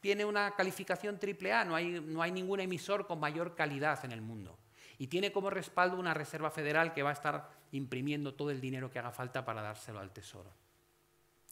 tiene 0.01 0.25
una 0.25 0.55
calificación 0.55 1.19
AAA, 1.21 1.65
no 1.65 1.75
hay, 1.75 2.01
no 2.01 2.23
hay 2.23 2.33
ningún 2.33 2.61
emisor 2.61 3.07
con 3.07 3.19
mayor 3.19 3.55
calidad 3.55 4.05
en 4.05 4.13
el 4.13 4.21
mundo. 4.21 4.59
Y 4.99 5.09
tiene 5.09 5.33
como 5.33 5.51
respaldo 5.51 5.97
una 5.99 6.15
Reserva 6.15 6.51
Federal 6.51 6.93
que 6.93 7.03
va 7.03 7.11
a 7.11 7.15
estar 7.15 7.51
imprimiendo 7.73 8.35
todo 8.35 8.51
el 8.51 8.61
dinero 8.61 8.91
que 8.91 8.99
haga 8.99 9.13
falta 9.13 9.45
para 9.45 9.63
dárselo 9.63 10.01
al 10.01 10.13
Tesoro, 10.13 10.53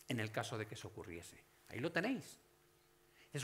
en 0.08 0.20
el 0.20 0.30
caso 0.32 0.58
de 0.58 0.66
que 0.66 0.74
eso 0.74 0.88
ocurriese. 0.88 1.42
Ahí 1.68 1.80
lo 1.80 1.92
tenéis. 1.92 2.38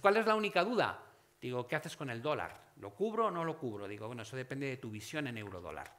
¿Cuál 0.00 0.16
es 0.16 0.26
la 0.26 0.34
única 0.34 0.64
duda? 0.64 1.02
Digo, 1.40 1.66
¿qué 1.66 1.76
haces 1.76 1.96
con 1.96 2.08
el 2.10 2.22
dólar? 2.22 2.72
¿Lo 2.76 2.94
cubro 2.94 3.26
o 3.26 3.30
no 3.30 3.44
lo 3.44 3.58
cubro? 3.58 3.88
Digo, 3.88 4.06
bueno, 4.06 4.22
eso 4.22 4.36
depende 4.36 4.66
de 4.66 4.76
tu 4.76 4.90
visión 4.90 5.26
en 5.26 5.38
euro-dólar. 5.38 5.92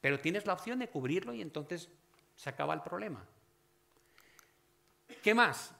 Pero 0.00 0.20
tienes 0.20 0.46
la 0.46 0.54
opción 0.54 0.78
de 0.78 0.88
cubrirlo 0.88 1.34
y 1.34 1.42
entonces 1.42 1.90
se 2.36 2.50
acaba 2.50 2.72
el 2.74 2.82
problema. 2.82 3.24
¿Qué 5.22 5.34
más? 5.34 5.74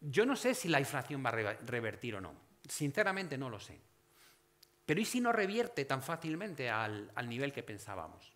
Yo 0.00 0.26
no 0.26 0.36
sé 0.36 0.54
si 0.54 0.68
la 0.68 0.80
inflación 0.80 1.24
va 1.24 1.30
a 1.30 1.54
revertir 1.66 2.16
o 2.16 2.20
no. 2.20 2.34
Sinceramente 2.68 3.38
no 3.38 3.48
lo 3.48 3.60
sé. 3.60 3.80
Pero 4.86 5.00
¿y 5.00 5.04
si 5.04 5.20
no 5.20 5.32
revierte 5.32 5.84
tan 5.84 6.02
fácilmente 6.02 6.68
al, 6.68 7.12
nivel 7.28 7.52
que 7.52 7.62
pensábamos? 7.62 8.32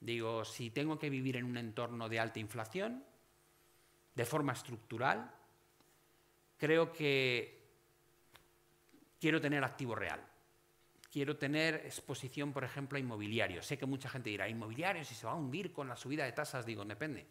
Digo, 0.00 0.44
si 0.44 0.70
tengo 0.70 0.98
que 0.98 1.10
vivir 1.10 1.36
en 1.36 1.44
un 1.44 1.56
entorno 1.56 2.08
de 2.08 2.18
alta 2.18 2.40
inflación, 2.40 3.04
de 4.14 4.24
forma 4.24 4.52
estructural, 4.52 5.32
creo 6.60 6.92
que 6.92 7.58
quiero 9.18 9.40
tener 9.40 9.64
activo 9.64 9.94
real. 9.94 10.20
Quiero 11.10 11.36
tener 11.36 11.74
exposición, 11.86 12.52
por 12.52 12.62
ejemplo, 12.62 12.96
a 12.96 13.00
inmobiliario. 13.00 13.62
Sé 13.62 13.78
que 13.78 13.86
mucha 13.86 14.08
gente 14.08 14.30
dirá, 14.30 14.48
inmobiliario, 14.48 15.04
si 15.04 15.14
se 15.14 15.26
va 15.26 15.32
a 15.32 15.36
hundir 15.36 15.72
con 15.72 15.88
la 15.88 15.96
subida 15.96 16.24
de 16.24 16.32
tasas, 16.32 16.64
digo, 16.66 16.84
depende. 16.84 17.26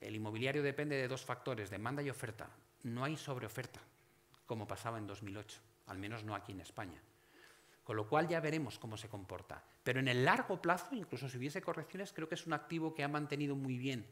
El 0.00 0.16
inmobiliario 0.16 0.62
depende 0.62 0.96
de 0.96 1.06
dos 1.06 1.24
factores, 1.24 1.70
demanda 1.70 2.02
y 2.02 2.10
oferta. 2.10 2.48
No 2.84 3.04
hay 3.04 3.16
sobreoferta, 3.16 3.80
como 4.46 4.66
pasaba 4.66 4.98
en 4.98 5.06
2008, 5.06 5.60
al 5.86 5.98
menos 5.98 6.24
no 6.24 6.34
aquí 6.34 6.52
en 6.52 6.62
España. 6.62 7.00
Con 7.84 7.96
lo 7.96 8.08
cual 8.08 8.26
ya 8.26 8.40
veremos 8.40 8.78
cómo 8.78 8.96
se 8.96 9.08
comporta. 9.08 9.62
Pero 9.84 10.00
en 10.00 10.08
el 10.08 10.24
largo 10.24 10.60
plazo, 10.60 10.94
incluso 10.94 11.28
si 11.28 11.36
hubiese 11.38 11.62
correcciones, 11.62 12.12
creo 12.12 12.28
que 12.28 12.34
es 12.34 12.46
un 12.46 12.54
activo 12.54 12.94
que 12.94 13.04
ha 13.04 13.08
mantenido 13.08 13.54
muy 13.54 13.78
bien 13.78 14.06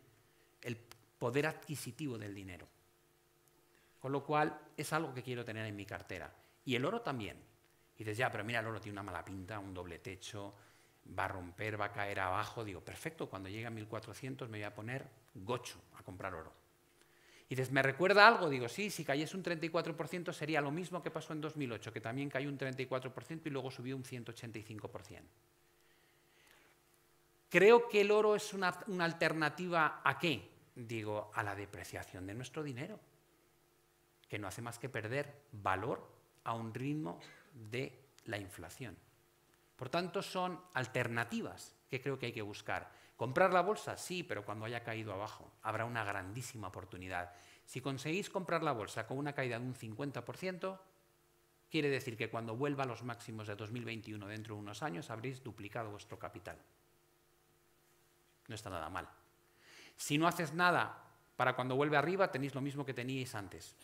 el 0.62 0.76
poder 1.18 1.46
adquisitivo 1.46 2.18
del 2.18 2.34
dinero. 2.34 2.68
Con 4.06 4.12
lo 4.12 4.22
cual 4.22 4.56
es 4.76 4.92
algo 4.92 5.12
que 5.12 5.20
quiero 5.20 5.44
tener 5.44 5.66
en 5.66 5.74
mi 5.74 5.84
cartera. 5.84 6.32
Y 6.64 6.76
el 6.76 6.84
oro 6.84 7.00
también. 7.00 7.38
Y 7.96 8.04
dices, 8.04 8.16
ya, 8.16 8.30
pero 8.30 8.44
mira, 8.44 8.60
el 8.60 8.66
oro 8.68 8.80
tiene 8.80 8.92
una 8.92 9.02
mala 9.02 9.24
pinta, 9.24 9.58
un 9.58 9.74
doble 9.74 9.98
techo, 9.98 10.54
va 11.18 11.24
a 11.24 11.26
romper, 11.26 11.80
va 11.80 11.86
a 11.86 11.92
caer 11.92 12.20
abajo. 12.20 12.64
Digo, 12.64 12.80
perfecto, 12.82 13.28
cuando 13.28 13.48
llegue 13.48 13.66
a 13.66 13.70
1400 13.70 14.48
me 14.48 14.58
voy 14.58 14.62
a 14.64 14.72
poner 14.72 15.08
gocho 15.34 15.80
a 15.98 16.04
comprar 16.04 16.34
oro. 16.34 16.52
Y 17.48 17.56
dices, 17.56 17.72
¿me 17.72 17.82
recuerda 17.82 18.28
algo? 18.28 18.48
Digo, 18.48 18.68
sí, 18.68 18.90
si 18.90 19.04
cayese 19.04 19.36
un 19.36 19.42
34% 19.42 20.32
sería 20.32 20.60
lo 20.60 20.70
mismo 20.70 21.02
que 21.02 21.10
pasó 21.10 21.32
en 21.32 21.40
2008, 21.40 21.92
que 21.92 22.00
también 22.00 22.30
cayó 22.30 22.48
un 22.48 22.58
34% 22.58 23.40
y 23.44 23.50
luego 23.50 23.72
subió 23.72 23.96
un 23.96 24.04
185%. 24.04 25.20
Creo 27.48 27.88
que 27.88 28.02
el 28.02 28.12
oro 28.12 28.36
es 28.36 28.54
una, 28.54 28.72
una 28.86 29.04
alternativa 29.04 30.00
a 30.04 30.16
qué? 30.16 30.48
Digo, 30.76 31.32
a 31.34 31.42
la 31.42 31.56
depreciación 31.56 32.24
de 32.24 32.34
nuestro 32.34 32.62
dinero, 32.62 33.00
que 34.28 34.38
no 34.38 34.48
hace 34.48 34.62
más 34.62 34.78
que 34.78 34.88
perder 34.88 35.42
valor 35.52 36.06
a 36.44 36.54
un 36.54 36.72
ritmo 36.72 37.20
de 37.52 38.06
la 38.24 38.38
inflación. 38.38 38.96
Por 39.76 39.88
tanto, 39.88 40.22
son 40.22 40.60
alternativas 40.74 41.74
que 41.88 42.00
creo 42.00 42.18
que 42.18 42.26
hay 42.26 42.32
que 42.32 42.42
buscar. 42.42 42.90
¿Comprar 43.16 43.52
la 43.52 43.62
bolsa? 43.62 43.96
Sí, 43.96 44.22
pero 44.22 44.44
cuando 44.44 44.64
haya 44.64 44.82
caído 44.82 45.12
abajo 45.12 45.52
habrá 45.62 45.84
una 45.84 46.04
grandísima 46.04 46.68
oportunidad. 46.68 47.32
Si 47.64 47.80
conseguís 47.80 48.30
comprar 48.30 48.62
la 48.62 48.72
bolsa 48.72 49.06
con 49.06 49.18
una 49.18 49.32
caída 49.32 49.58
de 49.58 49.66
un 49.66 49.74
50%, 49.74 50.78
quiere 51.70 51.88
decir 51.88 52.16
que 52.16 52.30
cuando 52.30 52.56
vuelva 52.56 52.84
a 52.84 52.86
los 52.86 53.02
máximos 53.02 53.46
de 53.46 53.56
2021 53.56 54.26
dentro 54.26 54.54
de 54.54 54.60
unos 54.60 54.82
años 54.82 55.10
habréis 55.10 55.42
duplicado 55.42 55.90
vuestro 55.90 56.18
capital. 56.18 56.58
No 58.48 58.54
está 58.54 58.70
nada 58.70 58.88
mal. 58.88 59.08
Si 59.96 60.18
no 60.18 60.28
haces 60.28 60.52
nada 60.52 61.02
para 61.36 61.56
cuando 61.56 61.76
vuelve 61.76 61.96
arriba, 61.96 62.30
tenéis 62.30 62.54
lo 62.54 62.60
mismo 62.60 62.84
que 62.84 62.94
teníais 62.94 63.34
antes. 63.34 63.76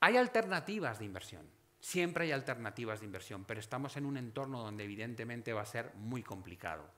Hay 0.00 0.16
alternativas 0.16 0.98
de 0.98 1.04
inversión. 1.04 1.50
Siempre 1.80 2.24
hay 2.24 2.32
alternativas 2.32 3.00
de 3.00 3.06
inversión, 3.06 3.44
pero 3.44 3.60
estamos 3.60 3.96
en 3.96 4.06
un 4.06 4.16
entorno 4.16 4.62
donde 4.62 4.84
evidentemente 4.84 5.52
va 5.52 5.62
a 5.62 5.66
ser 5.66 5.94
muy 5.94 6.22
complicado. 6.22 6.90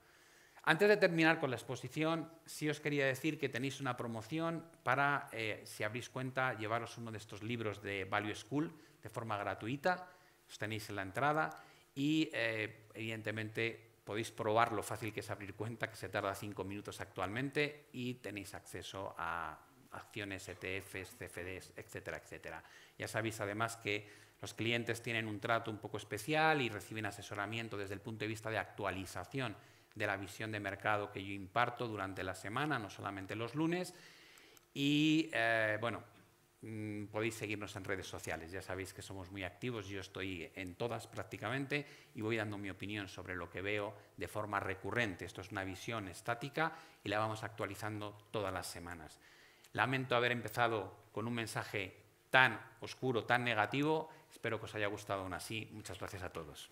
Antes 0.65 0.89
de 0.89 0.97
terminar 0.97 1.41
con 1.41 1.51
la 1.51 1.57
exposición, 1.57 2.31
sí 2.45 2.69
os 2.69 2.81
quería 2.81 3.07
decir 3.07 3.39
que 3.39 3.49
tenéis 3.49 3.81
una 3.81 3.97
promoción 3.97 4.65
para, 4.83 5.29
eh, 5.33 5.63
si 5.65 5.83
abrís 5.83 6.11
cuenta, 6.11 6.55
llevaros 6.59 6.99
uno 6.99 7.11
de 7.11 7.19
estos 7.19 7.43
libros 7.43 7.81
de 7.81 8.05
Value 8.05 8.35
School 8.35 8.73
de 9.03 9.09
forma 9.09 9.39
gratuita. 9.39 10.09
Os 10.49 10.59
tenéis 10.59 10.89
en 10.91 10.97
la 10.97 11.03
entrada 11.03 11.51
y, 11.95 12.31
eh, 12.33 12.89
evidentemente, 12.95 14.01
podéis 14.05 14.31
probar 14.31 14.73
lo 14.73 14.83
fácil 14.83 15.13
que 15.13 15.21
es 15.21 15.31
abrir 15.31 15.55
cuenta, 15.55 15.89
que 15.89 15.97
se 15.97 16.09
tarda 16.09 16.35
cinco 16.35 16.65
minutos 16.65 17.01
actualmente, 17.01 17.89
y 17.93 18.15
tenéis 18.15 18.55
acceso 18.55 19.15
a 19.19 19.68
acciones, 19.93 20.49
ETFs, 20.49 21.17
CFDs, 21.17 21.73
etcétera, 21.77 22.19
etcétera. 22.19 22.63
Ya 22.99 23.09
sabéis 23.09 23.41
además 23.41 23.77
que 23.77 24.09
los 24.41 24.55
clientes 24.55 25.03
tienen 25.03 25.27
un 25.27 25.41
trato 25.41 25.71
un 25.71 25.79
poco 25.79 25.97
especial 25.97 26.61
y 26.63 26.69
reciben 26.69 27.07
asesoramiento 27.07 27.77
desde 27.77 27.95
el 27.95 28.01
punto 28.01 28.25
de 28.25 28.29
vista 28.29 28.51
de 28.51 28.59
actualización 28.59 29.57
de 29.99 30.07
la 30.07 30.17
visión 30.17 30.53
de 30.53 30.61
mercado 30.61 31.11
que 31.11 31.25
yo 31.25 31.33
imparto 31.33 31.89
durante 31.89 32.23
la 32.23 32.35
semana, 32.35 32.79
no 32.79 32.89
solamente 32.89 33.35
los 33.35 33.55
lunes. 33.55 33.95
Y 34.73 35.29
eh, 35.33 35.77
bueno, 35.81 36.05
mm, 36.63 37.07
podéis 37.07 37.35
seguirnos 37.35 37.75
en 37.75 37.85
redes 37.85 38.07
sociales, 38.07 38.53
ya 38.53 38.63
sabéis 38.63 38.95
que 38.95 39.03
somos 39.03 39.31
muy 39.31 39.43
activos, 39.43 39.89
yo 39.89 40.01
estoy 40.01 40.51
en 40.55 40.77
todas 40.77 41.09
prácticamente 41.09 41.85
y 42.15 42.21
voy 42.21 42.37
dando 42.37 42.59
mi 42.59 42.71
opinión 42.71 43.09
sobre 43.09 43.35
lo 43.35 43.51
que 43.51 43.61
veo 43.61 43.95
de 44.17 44.29
forma 44.29 44.61
recurrente. 44.61 45.25
Esto 45.25 45.41
es 45.41 45.51
una 45.51 45.65
visión 45.65 46.07
estática 46.09 46.73
y 47.03 47.09
la 47.09 47.19
vamos 47.19 47.43
actualizando 47.43 48.29
todas 48.31 48.53
las 48.53 48.69
semanas. 48.69 49.19
Lamento 49.73 50.17
haber 50.17 50.33
empezado 50.33 50.97
con 51.13 51.27
un 51.27 51.35
mensaje 51.35 51.97
tan 52.31 52.61
oscuro, 52.81 53.25
tan 53.25 53.45
negativo. 53.45 54.09
Espero 54.31 54.59
que 54.59 54.67
os 54.67 54.75
haya 54.75 54.87
gustado 54.87 55.23
aún 55.23 55.35
así. 55.35 55.69
Muchas 55.73 55.99
gracias 55.99 56.23
a 56.23 56.31
todos. 56.31 56.69